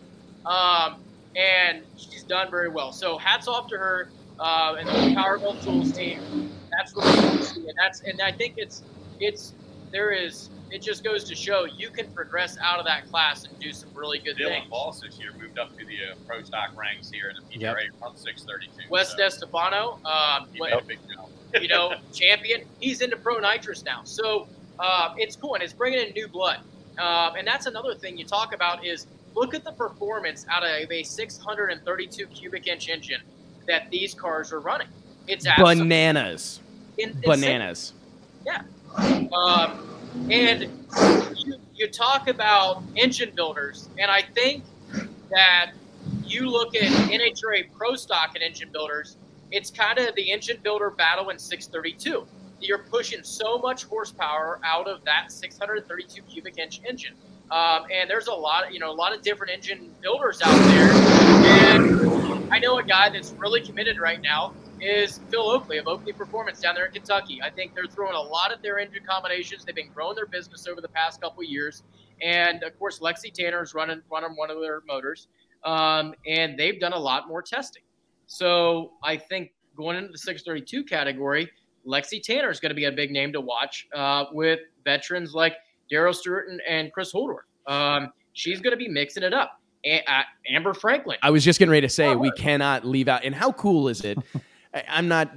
[0.45, 0.97] Um,
[1.37, 2.93] and she's done very well.
[2.93, 4.09] So hats off to her
[4.39, 6.51] uh, and the Powerful Tools team.
[6.71, 8.83] That's what we want to see, and that's and I think it's
[9.21, 9.55] it's
[9.93, 13.57] there is it just goes to show you can progress out of that class and
[13.61, 14.67] do some really good Dylan things.
[14.67, 17.43] Dylan Boss this year moved up to the uh, pro stock ranks here in the
[17.43, 17.99] PDRA yep.
[18.01, 18.91] from 632.
[18.91, 19.17] Wes so.
[19.17, 20.85] DeStefano, um, what,
[21.61, 22.63] you know, champion.
[22.81, 24.49] He's into pro nitrous now, so
[24.81, 26.59] uh, it's cool and it's bringing in new blood.
[26.99, 30.91] Um, and that's another thing you talk about is look at the performance out of
[30.91, 33.21] a 632 cubic inch engine
[33.67, 34.89] that these cars are running.
[35.27, 36.61] It's bananas.
[36.99, 37.93] In, bananas.
[38.47, 38.63] Yeah.
[38.97, 39.89] Um,
[40.31, 40.87] and
[41.37, 44.65] you, you talk about engine builders, and I think
[45.31, 45.73] that
[46.25, 49.17] you look at NHRA Pro Stock and engine builders,
[49.51, 52.27] it's kind of the engine builder battle in 632.
[52.61, 57.15] You're pushing so much horsepower out of that 632 cubic inch engine.
[57.51, 60.57] Um, and there's a lot, of, you know, a lot of different engine builders out
[60.69, 60.91] there.
[60.91, 66.13] And I know a guy that's really committed right now is Phil Oakley of Oakley
[66.13, 67.41] Performance down there in Kentucky.
[67.43, 69.65] I think they're throwing a lot of their engine combinations.
[69.65, 71.83] They've been growing their business over the past couple years,
[72.23, 75.29] and of course, Lexi Tanner is running running one of their motors,
[75.65, 77.83] um, and they've done a lot more testing.
[78.27, 81.51] So I think going into the 632 category,
[81.87, 85.55] Lexi Tanner is going to be a big name to watch uh, with veterans like
[85.91, 87.47] Daryl Stewart and, and Chris Holdorf.
[87.67, 89.61] Um, she's going to be mixing it up.
[89.85, 91.19] A- uh, Amber Franklin.
[91.23, 93.25] I was just getting ready to say we cannot leave out.
[93.25, 94.19] And how cool is it?
[94.89, 95.31] I'm not.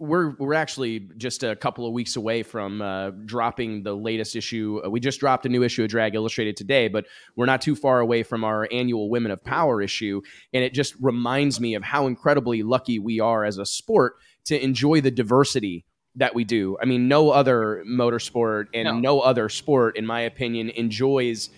[0.00, 4.80] We're we're actually just a couple of weeks away from uh, dropping the latest issue.
[4.84, 7.74] Uh, we just dropped a new issue of Drag Illustrated today, but we're not too
[7.74, 10.22] far away from our annual Women of Power issue,
[10.52, 14.62] and it just reminds me of how incredibly lucky we are as a sport to
[14.62, 16.76] enjoy the diversity that we do.
[16.80, 21.50] I mean, no other motorsport and no, no other sport, in my opinion, enjoys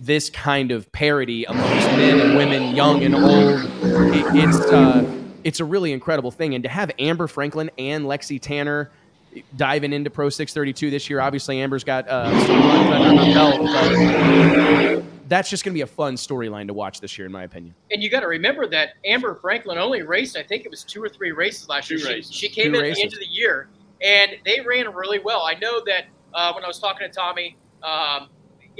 [0.00, 3.60] this kind of parity amongst men and women, young and old.
[4.14, 6.54] It, it's uh, it's a really incredible thing.
[6.54, 8.90] And to have Amber Franklin and Lexi Tanner
[9.56, 15.02] diving into Pro 632 this year, obviously Amber's got uh, some runs under her belt,
[15.02, 17.44] but that's just going to be a fun storyline to watch this year, in my
[17.44, 17.74] opinion.
[17.90, 21.02] And you got to remember that Amber Franklin only raced, I think it was two
[21.02, 22.08] or three races last two year.
[22.08, 22.32] Races.
[22.32, 22.92] She, she came two in races.
[22.92, 23.68] at the end of the year,
[24.02, 25.42] and they ran really well.
[25.42, 28.28] I know that uh, when I was talking to Tommy, um,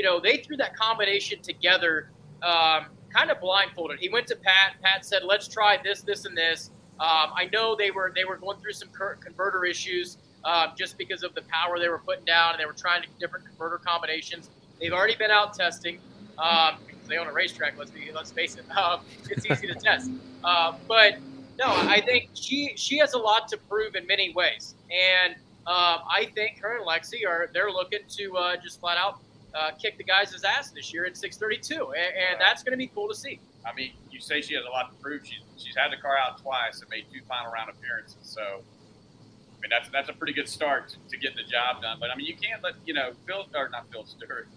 [0.01, 2.09] you know, they threw that combination together.
[2.43, 3.99] Um, kind of blindfolded.
[4.01, 4.77] He went to Pat.
[4.83, 8.39] Pat said, "Let's try this, this, and this." Um, I know they were they were
[8.39, 8.89] going through some
[9.21, 12.73] converter issues um, just because of the power they were putting down, and they were
[12.73, 14.49] trying different converter combinations.
[14.81, 15.99] They've already been out testing.
[16.39, 17.77] Um, they own a racetrack.
[17.77, 18.65] Let's be let's face it.
[18.75, 20.11] Um, it's easy to test.
[20.43, 21.19] Uh, but
[21.59, 25.35] no, I think she she has a lot to prove in many ways, and
[25.67, 29.21] um, I think her and Lexi are they're looking to uh, just flat out
[29.55, 32.89] uh, kick the guys' ass this year at 632, and, and that's going to be
[32.89, 33.41] cool to see.
[33.65, 35.27] I mean, you say she has a lot to prove.
[35.27, 38.17] She's she's had the car out twice and made two final round appearances.
[38.23, 41.99] So, I mean, that's that's a pretty good start to, to get the job done.
[42.01, 44.49] But I mean, you can't let you know Phil or not Phil Stewart,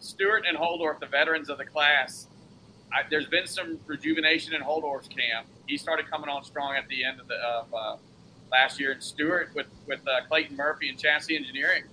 [0.00, 2.28] Stewart and Holdorf, the veterans of the class.
[2.92, 5.46] I, there's been some rejuvenation in Holdorf's camp.
[5.66, 7.96] He started coming on strong at the end of the of, uh,
[8.50, 11.84] last year, and Stewart with with uh, Clayton Murphy and Chassis Engineering,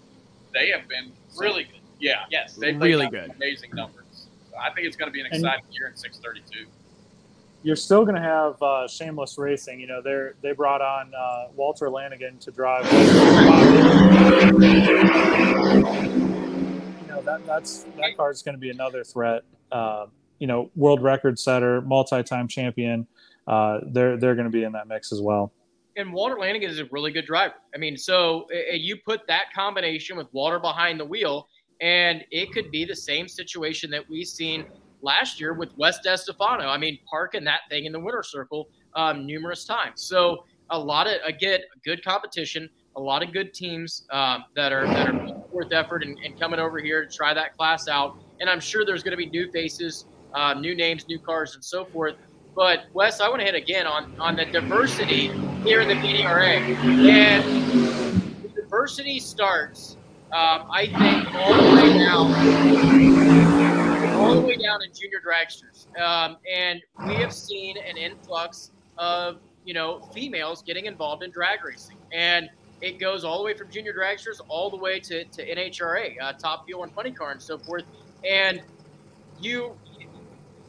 [0.54, 1.82] they have been really good.
[2.00, 2.26] Yeah.
[2.30, 2.56] Yes.
[2.56, 3.32] They really good.
[3.36, 4.28] Amazing numbers.
[4.52, 6.68] So I think it's going to be an exciting and year in 632.
[7.64, 9.80] You're still going to have uh, Shameless Racing.
[9.80, 12.86] You know, they they brought on uh, Walter Lanigan to drive.
[12.94, 13.00] you
[17.08, 19.44] know, that that's that car is going to be another threat.
[19.72, 20.06] Uh,
[20.38, 23.08] you know, world record setter, multi-time champion.
[23.48, 25.52] Uh, they're they're going to be in that mix as well
[25.98, 27.56] and Walter Lanigan is a really good driver.
[27.74, 31.48] I mean, so uh, you put that combination with Walter behind the wheel,
[31.82, 34.66] and it could be the same situation that we seen
[35.02, 36.66] last year with Wes DeStefano.
[36.66, 40.02] I mean, parking that thing in the winner circle um, numerous times.
[40.02, 44.88] So a lot of again good competition, a lot of good teams um, that are
[44.88, 48.18] that are worth effort and, and, coming over here to try that class out.
[48.40, 51.64] And I'm sure there's going to be new faces, uh, new names, new cars, and
[51.64, 52.16] so forth.
[52.56, 55.28] But Wes, I want to hit again on on the diversity
[55.64, 56.58] here in the PDRA,
[57.08, 59.98] and diversity starts
[60.36, 62.34] um, I think all the way down,
[64.20, 69.38] all the way down in junior dragsters, um, and we have seen an influx of
[69.64, 72.50] you know females getting involved in drag racing, and
[72.82, 76.34] it goes all the way from junior dragsters all the way to, to NHRA, uh,
[76.34, 77.86] Top Fuel and Funny Car, and so forth.
[78.30, 78.62] And
[79.40, 79.78] you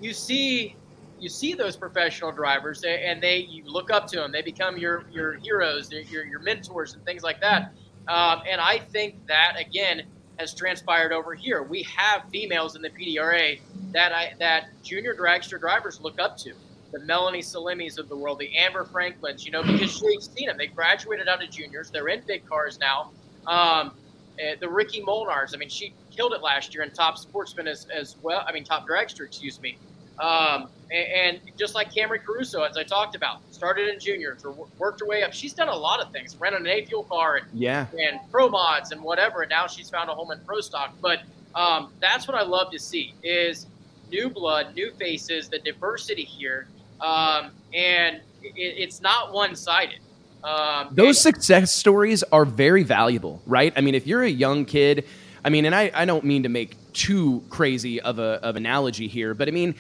[0.01, 0.77] you see
[1.19, 4.31] you see those professional drivers, and they you look up to them.
[4.31, 7.73] They become your your heroes, your your mentors, and things like that.
[8.09, 10.03] Um, and I think that again
[10.39, 11.63] has transpired over here.
[11.63, 13.61] We have females in the PDRA
[13.93, 16.53] that I, that junior dragster drivers look up to.
[16.93, 20.57] The Melanie Salemis of the world, the Amber Franklins, you know, because they've seen them.
[20.57, 21.91] They graduated out of juniors.
[21.91, 23.11] They're in big cars now.
[23.47, 23.93] Um,
[24.39, 27.87] eh, the Ricky Molnars, I mean, she killed it last year in top sportsman as,
[27.87, 28.45] as well.
[28.47, 29.79] I mean, top dragster, excuse me.
[30.19, 35.01] Um, and, just like Camrie Caruso, as I talked about, started in juniors or worked
[35.01, 35.33] her way up.
[35.33, 37.87] She's done a lot of things, ran an A fuel car and, yeah.
[37.99, 39.43] and pro mods and whatever.
[39.43, 40.95] And now she's found a home in pro stock.
[41.01, 41.23] But
[41.55, 43.67] um, that's what I love to see is
[44.11, 46.69] new blood, new faces, the diversity here.
[47.01, 49.99] Um, and it, it's not one sided.
[50.45, 53.73] Um, Those and- success stories are very valuable, right?
[53.77, 55.05] I mean, if you're a young kid,
[55.45, 59.07] I mean, and I, I don't mean to make too crazy of a of analogy
[59.07, 59.75] here, but I mean,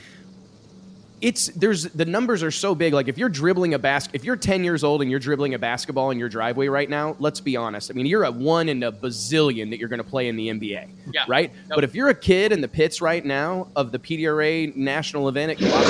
[1.20, 2.92] it's there's the numbers are so big.
[2.92, 5.58] Like if you're dribbling a basket, if you're 10 years old and you're dribbling a
[5.58, 7.90] basketball in your driveway right now, let's be honest.
[7.90, 10.48] I mean, you're a one in a bazillion that you're going to play in the
[10.48, 11.24] NBA, yeah.
[11.26, 11.52] right?
[11.68, 11.76] Nope.
[11.76, 15.52] But if you're a kid in the pits right now of the PDRA national event
[15.52, 15.86] at Park,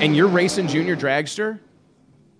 [0.00, 1.58] and you're racing junior dragster,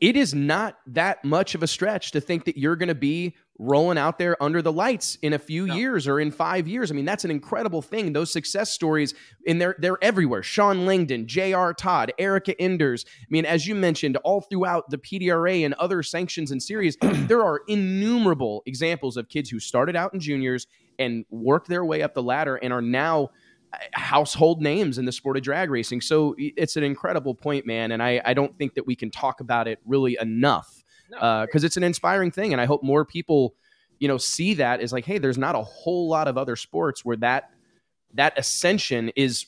[0.00, 3.34] it is not that much of a stretch to think that you're going to be
[3.58, 5.74] rolling out there under the lights in a few no.
[5.74, 6.90] years or in five years.
[6.90, 8.12] I mean, that's an incredible thing.
[8.12, 9.14] Those success stories,
[9.46, 10.42] and they're they're everywhere.
[10.42, 11.72] Shawn Langdon, J.R.
[11.72, 13.04] Todd, Erica Enders.
[13.08, 17.42] I mean, as you mentioned, all throughout the PDRA and other sanctions and series, there
[17.42, 20.66] are innumerable examples of kids who started out in juniors
[20.98, 23.30] and worked their way up the ladder and are now
[23.72, 26.00] uh, household names in the sport of drag racing.
[26.00, 27.92] So it's an incredible point, man.
[27.92, 30.83] And I, I don't think that we can talk about it really enough
[31.14, 32.52] because uh, it's an inspiring thing.
[32.52, 33.54] And I hope more people,
[33.98, 37.04] you know, see that as like, hey, there's not a whole lot of other sports
[37.04, 37.50] where that
[38.14, 39.46] that ascension is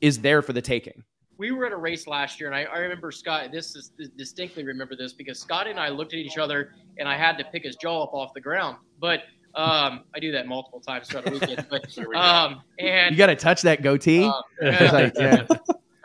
[0.00, 1.04] is there for the taking.
[1.38, 3.50] We were at a race last year, and I, I remember Scott.
[3.50, 7.16] This is distinctly remember this because Scott and I looked at each other, and I
[7.16, 8.76] had to pick his jaw up off the ground.
[9.00, 9.22] But
[9.54, 11.66] um, I do that multiple times throughout the weekend.
[11.68, 14.24] But um, and you got to touch that goatee.
[14.24, 15.46] Um, it's, like, yeah.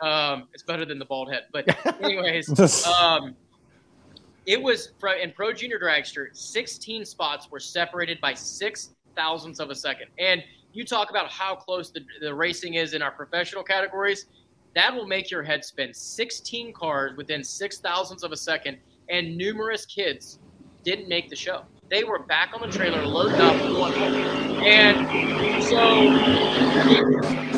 [0.00, 1.44] um, it's better than the bald head.
[1.52, 1.68] But
[2.02, 3.36] anyways, um,
[4.48, 4.92] it was
[5.22, 6.28] in Pro Junior Dragster.
[6.32, 10.06] 16 spots were separated by six thousandths of a second.
[10.18, 10.42] And
[10.72, 14.24] you talk about how close the, the racing is in our professional categories.
[14.74, 15.92] That will make your head spin.
[15.92, 18.78] 16 cars within six thousandths of a second,
[19.10, 20.38] and numerous kids
[20.82, 21.64] didn't make the show.
[21.90, 23.54] They were back on the trailer, loaded up.
[24.64, 26.04] And so,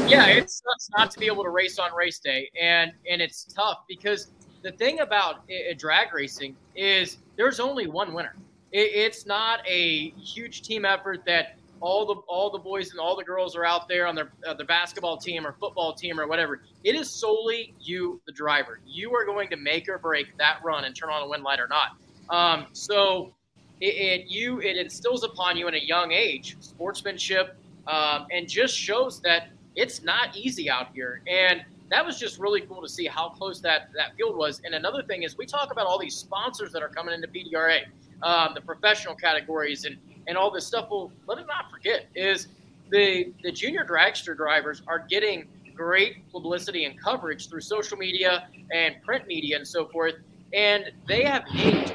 [0.09, 3.45] yeah, it sucks not to be able to race on race day, and and it's
[3.45, 4.32] tough because
[4.62, 8.34] the thing about a, drag racing is there's only one winner.
[8.72, 13.16] It, it's not a huge team effort that all the all the boys and all
[13.16, 16.26] the girls are out there on their uh, the basketball team or football team or
[16.26, 16.61] whatever.
[16.84, 18.80] It is solely you, the driver.
[18.86, 21.58] You are going to make or break that run and turn on a wind light
[21.58, 21.96] or not.
[22.28, 23.34] Um, so
[23.80, 27.56] it, it, you it instills upon you in a young age sportsmanship
[27.86, 32.61] um, and just shows that it's not easy out here and that was just really
[32.62, 35.70] cool to see how close that that field was and another thing is we talk
[35.72, 37.80] about all these sponsors that are coming into pdra
[38.22, 42.49] um, the professional categories and and all this stuff well let us not forget is
[42.91, 48.97] the the junior dragster drivers are getting great publicity and coverage through social media and
[49.03, 50.14] print media and so forth
[50.53, 51.95] and they have inked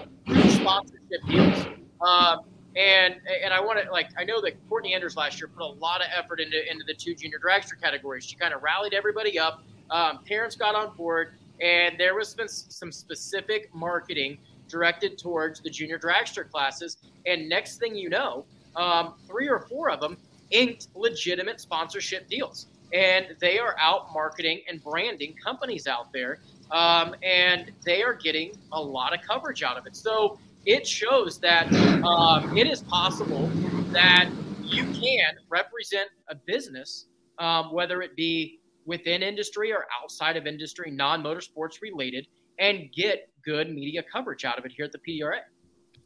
[0.50, 1.68] sponsorship deals
[2.02, 2.40] um,
[2.76, 5.74] and and I want to like I know that Courtney Enders last year put a
[5.80, 8.26] lot of effort into into the two junior dragster categories.
[8.26, 9.64] She kind of rallied everybody up.
[9.90, 12.36] Um, parents got on board, and there was
[12.70, 16.98] some, specific marketing directed towards the junior dragster classes.
[17.26, 20.18] And next thing you know, um, three or four of them
[20.52, 26.40] inked legitimate sponsorship deals, and they are out marketing and branding companies out there,
[26.72, 29.96] um, and they are getting a lot of coverage out of it.
[29.96, 31.72] So it shows that
[32.04, 33.48] um, it is possible
[33.92, 34.30] that
[34.62, 37.06] you can represent a business,
[37.38, 42.28] um, whether it be within industry or outside of industry, non motorsports related,
[42.60, 45.40] and get good media coverage out of it here at the PDRA.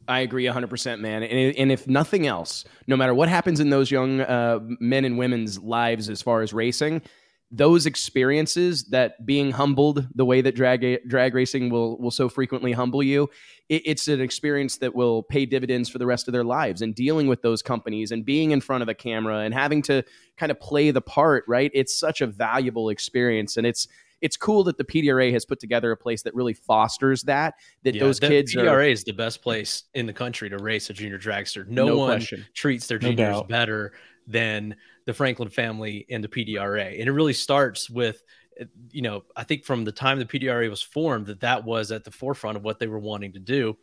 [0.08, 1.22] I agree 100%, man.
[1.22, 5.58] And, if nothing else, no matter what happens in those young uh, men and women's
[5.60, 7.02] lives as far as racing,
[7.50, 12.70] those experiences that being humbled the way that drag drag racing will will so frequently
[12.70, 13.28] humble you
[13.68, 16.94] it, it's an experience that will pay dividends for the rest of their lives and
[16.94, 20.02] dealing with those companies and being in front of a camera and having to
[20.36, 23.88] kind of play the part right it's such a valuable experience and it's
[24.20, 27.54] it's cool that the PDRA has put together a place that really fosters that.
[27.84, 30.90] That yeah, those kids PDRA are, is the best place in the country to race
[30.90, 31.66] a junior dragster.
[31.66, 32.46] No, no one question.
[32.54, 33.92] treats their juniors no better
[34.30, 34.76] than
[35.06, 36.98] the Franklin family and the PDRA.
[36.98, 38.22] And it really starts with,
[38.58, 41.90] eh, you know, I think from the time the PDRA was formed, that that was
[41.90, 43.76] at the forefront of what they were wanting to do.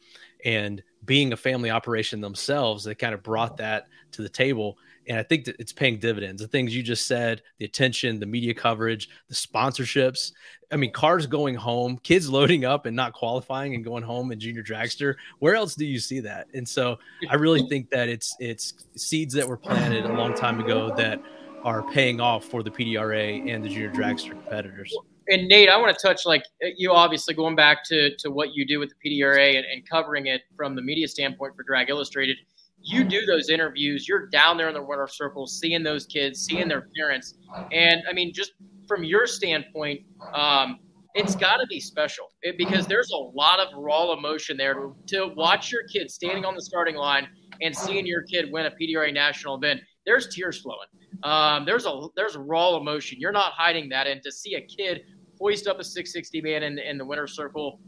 [0.45, 4.77] And being a family operation themselves, they kind of brought that to the table.
[5.07, 6.41] And I think that it's paying dividends.
[6.41, 10.31] The things you just said, the attention, the media coverage, the sponsorships.
[10.71, 14.39] I mean, cars going home, kids loading up and not qualifying and going home in
[14.39, 15.15] junior dragster.
[15.39, 16.47] Where else do you see that?
[16.53, 16.99] And so
[17.29, 21.21] I really think that it's it's seeds that were planted a long time ago that
[21.63, 24.93] are paying off for the PDRA and the junior dragster competitors.
[25.29, 28.65] And Nate, I want to touch like you obviously going back to to what you
[28.65, 32.37] do with the PDRA and, and covering it from the media standpoint for Drag Illustrated
[32.81, 36.67] you do those interviews, you're down there in the winter circle, seeing those kids, seeing
[36.67, 37.35] their parents.
[37.71, 38.53] And I mean, just
[38.87, 40.01] from your standpoint,
[40.33, 40.79] um,
[41.13, 44.95] it's got to be special it, because there's a lot of raw emotion there to,
[45.07, 47.27] to, watch your kid standing on the starting line
[47.61, 49.81] and seeing your kid win a PDRA national event.
[50.05, 50.87] There's tears flowing.
[51.23, 53.19] Um, there's a there's raw emotion.
[53.19, 55.01] You're not hiding that, and to see a kid
[55.39, 57.79] hoist up a 660 man in, in the winner's circle,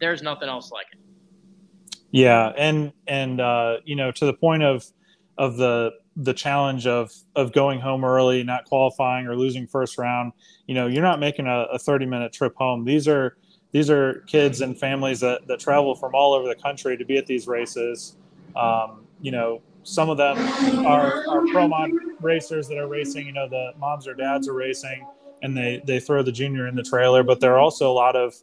[0.00, 0.98] there's nothing else like it.
[2.10, 4.84] Yeah, and and uh, you know to the point of
[5.38, 10.32] of the the challenge of of going home early, not qualifying or losing first round.
[10.66, 12.84] You know, you're not making a, a 30 minute trip home.
[12.84, 13.36] These are
[13.72, 17.16] these are kids and families that, that travel from all over the country to be
[17.16, 18.16] at these races.
[18.54, 20.36] Um, you know, some of them
[20.86, 21.90] are, are pro mod
[22.20, 23.26] racers that are racing.
[23.26, 25.06] You know, the moms or dads are racing,
[25.42, 27.22] and they they throw the junior in the trailer.
[27.22, 28.34] But there are also a lot of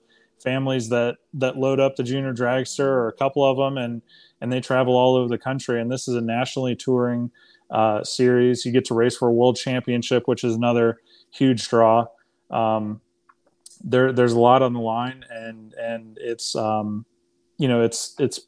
[0.44, 4.02] families that that load up the junior dragster or a couple of them, and
[4.42, 5.80] and they travel all over the country.
[5.80, 7.32] And this is a nationally touring
[7.70, 8.66] uh, series.
[8.66, 11.00] You get to race for a world championship, which is another
[11.32, 12.08] huge draw.
[12.50, 13.02] Um,
[13.84, 17.06] there, there's a lot on the line, and and it's um,
[17.58, 18.42] you know it's it's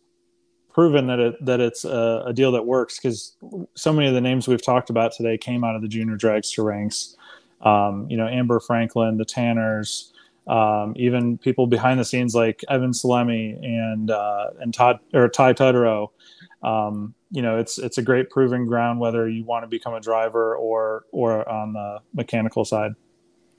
[0.73, 3.35] proven that it that it's a, a deal that works because
[3.75, 6.63] so many of the names we've talked about today came out of the junior dragster
[6.63, 7.15] ranks.
[7.61, 10.13] Um, you know, Amber Franklin, the Tanners,
[10.47, 15.53] um, even people behind the scenes like Evan Salemi and uh, and Todd or Ty
[15.53, 16.09] Tutterow.
[16.63, 20.01] Um, you know, it's it's a great proving ground whether you want to become a
[20.01, 22.91] driver or or on the mechanical side.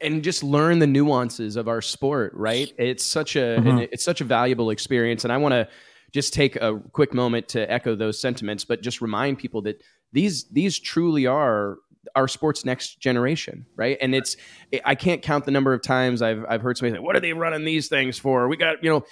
[0.00, 2.72] And just learn the nuances of our sport, right?
[2.76, 3.78] It's such a mm-hmm.
[3.90, 5.68] it's such a valuable experience, and I want to
[6.12, 10.44] just take a quick moment to echo those sentiments, but just remind people that these
[10.50, 11.78] these truly are
[12.14, 13.96] our sport's next generation, right?
[14.00, 14.36] And it's
[14.84, 17.32] I can't count the number of times I've I've heard somebody say, "What are they
[17.32, 19.04] running these things for?" We got you know.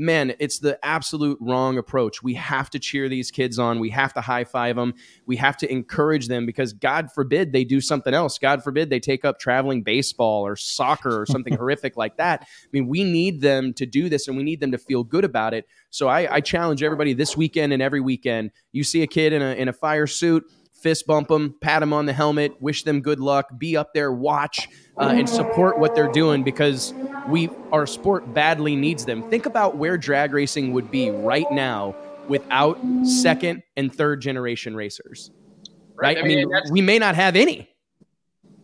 [0.00, 2.22] Man, it's the absolute wrong approach.
[2.22, 3.80] We have to cheer these kids on.
[3.80, 4.94] We have to high five them.
[5.26, 8.38] We have to encourage them because God forbid they do something else.
[8.38, 12.42] God forbid they take up traveling baseball or soccer or something horrific like that.
[12.42, 15.24] I mean, we need them to do this and we need them to feel good
[15.24, 15.66] about it.
[15.90, 18.52] So I, I challenge everybody this weekend and every weekend.
[18.72, 20.44] You see a kid in a in a fire suit,
[20.78, 24.12] fist bump them, pat them on the helmet, wish them good luck, be up there,
[24.12, 26.94] watch, uh, and support what they're doing because
[27.28, 29.28] we our sport badly needs them.
[29.30, 31.96] Think about where drag racing would be right now
[32.28, 35.30] without second and third generation racers.
[35.94, 36.16] Right?
[36.16, 36.24] right?
[36.24, 37.68] I mean, I mean we may not have any.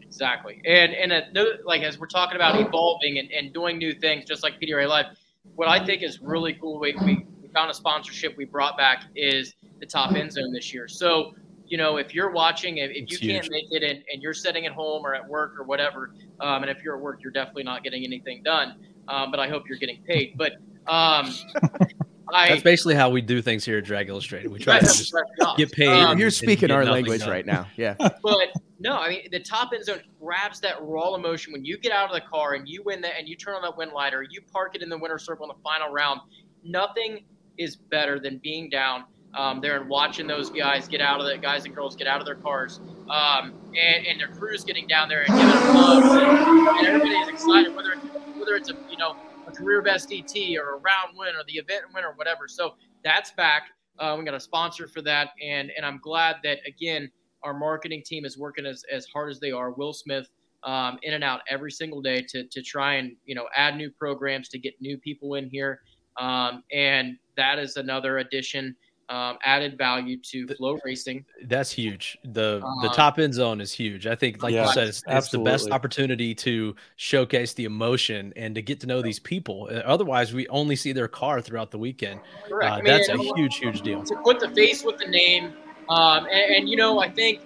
[0.01, 0.61] Exactly.
[0.65, 4.43] And and a, like as we're talking about evolving and, and doing new things, just
[4.43, 5.07] like PDRA Live,
[5.57, 6.79] what I think is really cool.
[6.79, 10.89] We, we found a sponsorship we brought back is the top end zone this year.
[10.89, 11.35] So
[11.75, 13.33] you know, if you're watching, if, if you huge.
[13.33, 16.63] can't make it and, and, you're sitting at home or at work or whatever, um,
[16.63, 18.77] and if you're at work, you're definitely not getting anything done.
[19.09, 20.39] Um, but I hope you're getting paid.
[20.39, 20.53] But
[20.87, 21.35] um,
[22.33, 24.53] I, that's basically how we do things here at Drag Illustrated.
[24.53, 25.13] We try to just
[25.57, 25.89] get paid.
[25.89, 27.31] Um, you're speaking our language done.
[27.31, 27.67] right now.
[27.77, 27.97] Yeah.
[28.23, 31.91] But no, I mean the top end zone grabs that raw emotion when you get
[31.91, 34.23] out of the car and you win that and you turn on that wind lighter,
[34.23, 36.21] you park it in the winner circle in the final round.
[36.63, 37.25] Nothing
[37.59, 39.07] is better than being down
[39.37, 42.21] um, there and watching those guys get out of the guys and girls get out
[42.21, 42.81] of their cars
[43.11, 47.15] um, and, and their crews getting down there and giving them love and, and everybody
[47.15, 48.05] is excited whether it's,
[48.39, 49.17] whether it's a you know
[49.47, 52.49] a career best ET or a round win or the event win or whatever.
[52.49, 53.65] So that's back.
[53.99, 57.11] Uh, we got a sponsor for that, and and I'm glad that again
[57.43, 59.71] our marketing team is working as, as hard as they are.
[59.71, 60.29] Will Smith
[60.63, 63.91] um, in and out every single day to to try and you know add new
[63.91, 65.81] programs to get new people in here,
[66.19, 68.75] um, and that is another addition
[69.09, 71.25] um, added value to flow racing.
[71.45, 72.19] That's huge.
[72.25, 74.07] The um, the top end zone is huge.
[74.07, 78.33] I think, like yeah, you said, it's, it's, the best opportunity to showcase the emotion
[78.37, 79.69] and to get to know these people.
[79.71, 82.21] Uh, otherwise, we only see their car throughout the weekend.
[82.49, 82.71] Correct.
[82.71, 84.03] Uh, I mean, that's a huge, huge deal.
[84.03, 85.53] To put the face with the name,
[85.89, 87.41] um, and, and you know, I think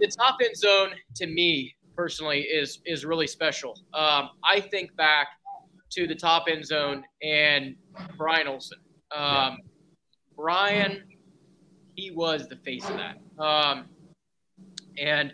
[0.00, 3.78] the top end zone to me personally is is really special.
[3.94, 5.28] Um, I think back
[5.92, 7.76] to the top end zone and
[8.16, 8.78] Brian Olson.
[9.14, 9.56] Um, yeah.
[10.42, 11.04] Brian,
[11.94, 13.20] he was the face of that.
[13.40, 13.84] Um,
[14.98, 15.32] and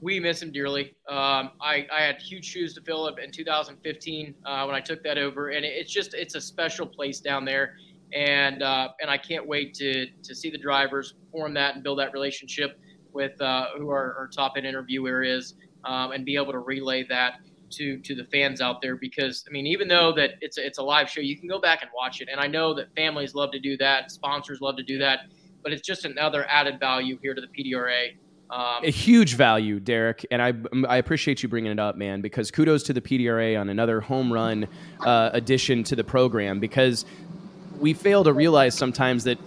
[0.00, 0.96] we miss him dearly.
[1.08, 5.04] Um, I, I, had huge shoes to fill up in 2015 uh, when I took
[5.04, 7.76] that over, and it's just it's a special place down there,
[8.12, 12.00] and uh, and I can't wait to to see the drivers form that and build
[12.00, 12.80] that relationship
[13.12, 15.54] with uh, who our, our top end interviewer is,
[15.84, 17.34] um, and be able to relay that
[17.76, 20.78] to to the fans out there because I mean even though that it's a, it's
[20.78, 23.34] a live show you can go back and watch it and I know that families
[23.34, 25.20] love to do that sponsors love to do that
[25.62, 28.16] but it's just another added value here to the PDRA
[28.48, 30.52] um, a huge value, Derrick, and I
[30.88, 32.20] I appreciate you bringing it up, man.
[32.20, 34.68] Because kudos to the PDRA on another home run
[35.00, 36.60] uh, addition to the program.
[36.60, 37.04] Because
[37.80, 39.38] we fail to realize sometimes that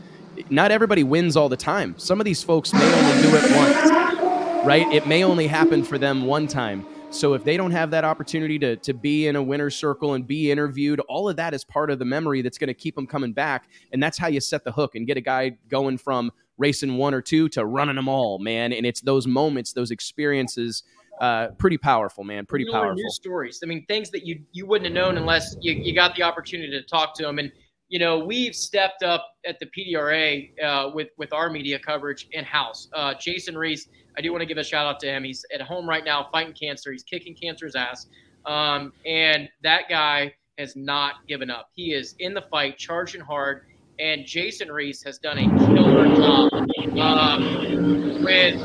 [0.49, 1.95] not everybody wins all the time.
[1.97, 4.85] Some of these folks may only do it once, right?
[4.91, 8.59] It may only happen for them one time So if they don't have that opportunity
[8.59, 11.89] to, to be in a winner's circle and be interviewed, all of that is part
[11.89, 13.67] of the memory that's going to keep them coming back.
[13.91, 17.13] And that's how you set the hook and get a guy going from racing one
[17.13, 18.73] or two to running them all, man.
[18.73, 20.83] And it's those moments, those experiences
[21.19, 22.45] uh, pretty powerful, man.
[22.45, 22.95] Pretty you powerful.
[22.95, 23.59] New stories.
[23.63, 26.71] I mean, things that you you wouldn't have known unless you, you got the opportunity
[26.71, 27.39] to talk to them.
[27.39, 27.51] And
[27.89, 32.45] you know, we've stepped up at the PDRA uh, with with our media coverage in
[32.45, 32.87] house.
[32.93, 33.89] Uh, Jason Reese,
[34.19, 35.23] I do want to give a shout out to him.
[35.23, 36.91] He's at home right now fighting cancer.
[36.91, 38.07] He's kicking cancer's ass,
[38.45, 41.69] um, and that guy has not given up.
[41.73, 43.63] He is in the fight, charging hard.
[43.97, 46.53] And Jason Reese has done a killer job
[46.99, 48.55] um, with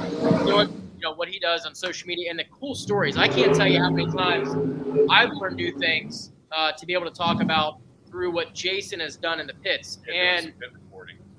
[0.45, 3.17] doing know what he does on social media and the cool stories.
[3.17, 4.49] I can't tell you how many times
[5.11, 7.79] I've learned new things uh, to be able to talk about
[8.09, 9.99] through what Jason has done in the pits.
[10.13, 10.53] and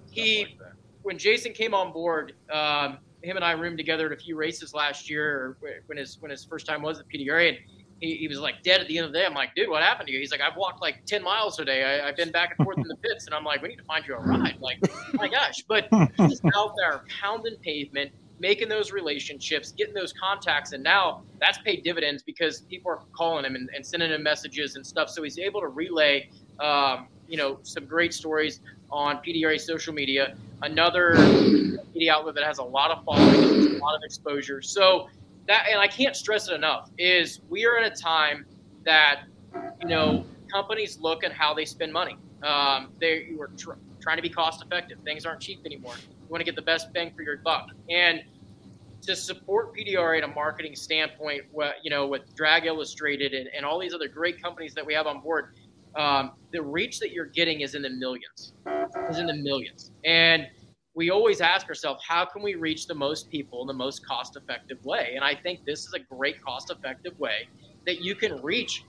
[0.10, 4.22] he, like when Jason came on board, um, him and I roomed together at a
[4.22, 5.58] few races last year,
[5.88, 7.58] when his when his first time was at PDRA, and
[8.00, 9.26] he, he, was like dead at the end of the day.
[9.26, 10.20] I'm like, dude, what happened to you?
[10.20, 12.02] He's like, I've walked like 10 miles today.
[12.02, 13.84] I, have been back and forth in the pits, and I'm like, we need to
[13.84, 14.58] find you a ride.
[14.60, 20.14] Like, oh my gosh, but he's out there pounding pavement making those relationships, getting those
[20.14, 24.24] contacts, and now that's paid dividends because people are calling him and, and sending him
[24.24, 25.10] messages and stuff.
[25.10, 28.60] So he's able to relay, um, you know, some great stories
[28.92, 30.36] on PDRA social media.
[30.62, 31.16] Another
[31.94, 34.62] media outlet that has a lot of following, a lot of exposure.
[34.62, 35.10] So
[35.48, 38.46] that, and I can't stress it enough, is we are in a time
[38.86, 39.22] that,
[39.82, 42.18] you know, companies look at how they spend money.
[42.44, 45.00] Um, they were tr- trying to be cost effective.
[45.04, 45.96] Things aren't cheap anymore.
[45.98, 47.70] You want to get the best bang for your buck.
[47.90, 48.24] And
[49.02, 51.44] to support PDRA in a marketing standpoint,
[51.84, 55.06] you know, with Drag Illustrated and, and all these other great companies that we have
[55.06, 55.54] on board,
[55.96, 58.54] um, the reach that you're getting is in the millions,
[59.10, 59.92] is in the millions.
[60.04, 60.48] And
[60.96, 64.84] we always ask ourselves, how can we reach the most people in the most cost-effective
[64.86, 65.14] way?
[65.16, 67.50] And I think this is a great cost-effective way
[67.86, 68.84] that you can reach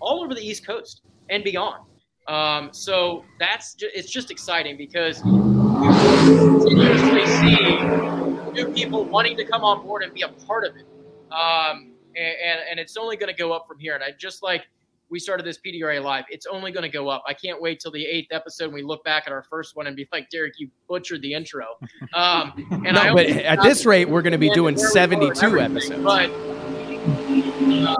[0.00, 1.84] all over the East Coast and beyond.
[2.28, 9.44] Um, so that's just, it's just exciting because we continuously see new people wanting to
[9.44, 10.86] come on board and be a part of it.
[11.32, 13.94] Um, and, and it's only going to go up from here.
[13.94, 14.64] And I just like
[15.10, 17.22] we started this PDRA live, it's only going to go up.
[17.26, 19.86] I can't wait till the eighth episode when we look back at our first one
[19.86, 21.66] and be like, Derrick, you butchered the intro.
[22.14, 26.02] Um, and no, but at this rate, we're going to be doing 72 episodes.
[26.02, 27.94] But um,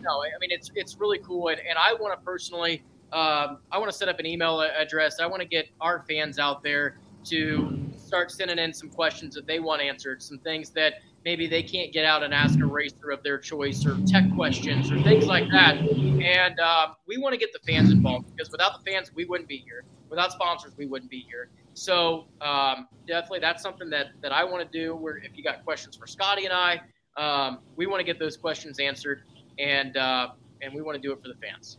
[0.00, 1.48] no, I mean, it's, it's really cool.
[1.48, 2.82] And, and I want to personally,
[3.12, 5.20] um, I want to set up an email address.
[5.20, 9.46] I want to get our fans out there to start sending in some questions that
[9.46, 13.10] they want answered, some things that maybe they can't get out and ask a racer
[13.10, 15.76] of their choice, or tech questions, or things like that.
[15.76, 19.48] And um, we want to get the fans involved because without the fans, we wouldn't
[19.48, 19.84] be here.
[20.10, 21.48] Without sponsors, we wouldn't be here.
[21.74, 24.94] So um, definitely, that's something that that I want to do.
[24.94, 26.80] Where if you got questions for Scotty and I,
[27.16, 29.22] um, we want to get those questions answered,
[29.58, 30.28] and uh,
[30.60, 31.78] and we want to do it for the fans.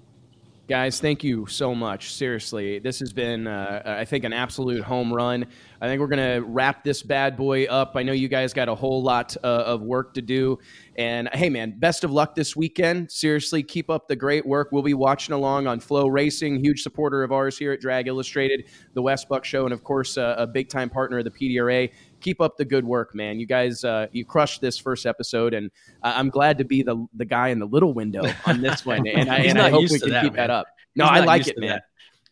[0.70, 2.14] Guys, thank you so much.
[2.14, 5.46] Seriously, this has been, uh, I think, an absolute home run.
[5.82, 7.98] I think we're going to wrap this bad boy up.
[7.98, 10.60] I know you guys got a whole lot uh, of work to do.
[10.96, 13.12] And hey, man, best of luck this weekend.
[13.12, 14.70] Seriously, keep up the great work.
[14.72, 19.02] We'll be watching along on FloRacing, huge supporter of ours here at Drag Illustrated, the
[19.02, 21.92] Wes Buck Show, and of course, uh, a big time partner of the PDRA
[22.24, 23.40] keep up the good work, man.
[23.40, 25.70] You guys, uh, you crushed this first episode, and
[26.02, 29.30] I'm glad to be the the guy in the little window on this one, and
[29.30, 30.48] I, and I hope we can that, keep man.
[30.48, 30.68] that up.
[30.96, 31.70] No, I like it, man.
[31.70, 31.84] That.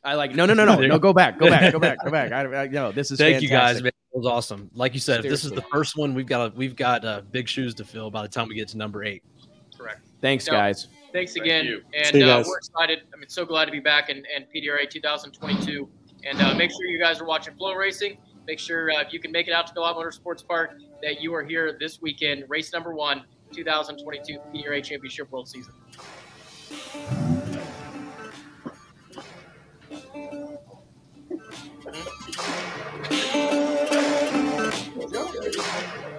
[0.04, 0.34] I like.
[0.34, 0.98] No, no, no, no, no.
[0.98, 2.32] Go back, go back, go back, go back.
[2.32, 3.20] I, I no, this is.
[3.20, 3.50] Thank fantastic.
[3.50, 3.92] you guys, man.
[4.14, 4.70] It was awesome.
[4.74, 5.28] Like you said, Seriously.
[5.28, 7.86] if this is the first one, we've got a, we've got uh, big shoes to
[7.86, 9.24] fill by the time we get to number eight.
[9.78, 10.02] Correct.
[10.22, 10.88] Thanks, no, guys.
[11.14, 13.00] Thanks again, Thank and uh, we're excited.
[13.14, 15.90] I mean, so glad to be back in, in PDRA 2022,
[16.26, 18.18] and uh, make sure you guys are watching FloRacing.
[18.48, 20.74] Make sure uh, if you can make it out to the Motor Sports Park
[21.04, 23.24] that you are here this weekend, race number one,
[23.54, 25.74] 2022 PDRA Championship World Season.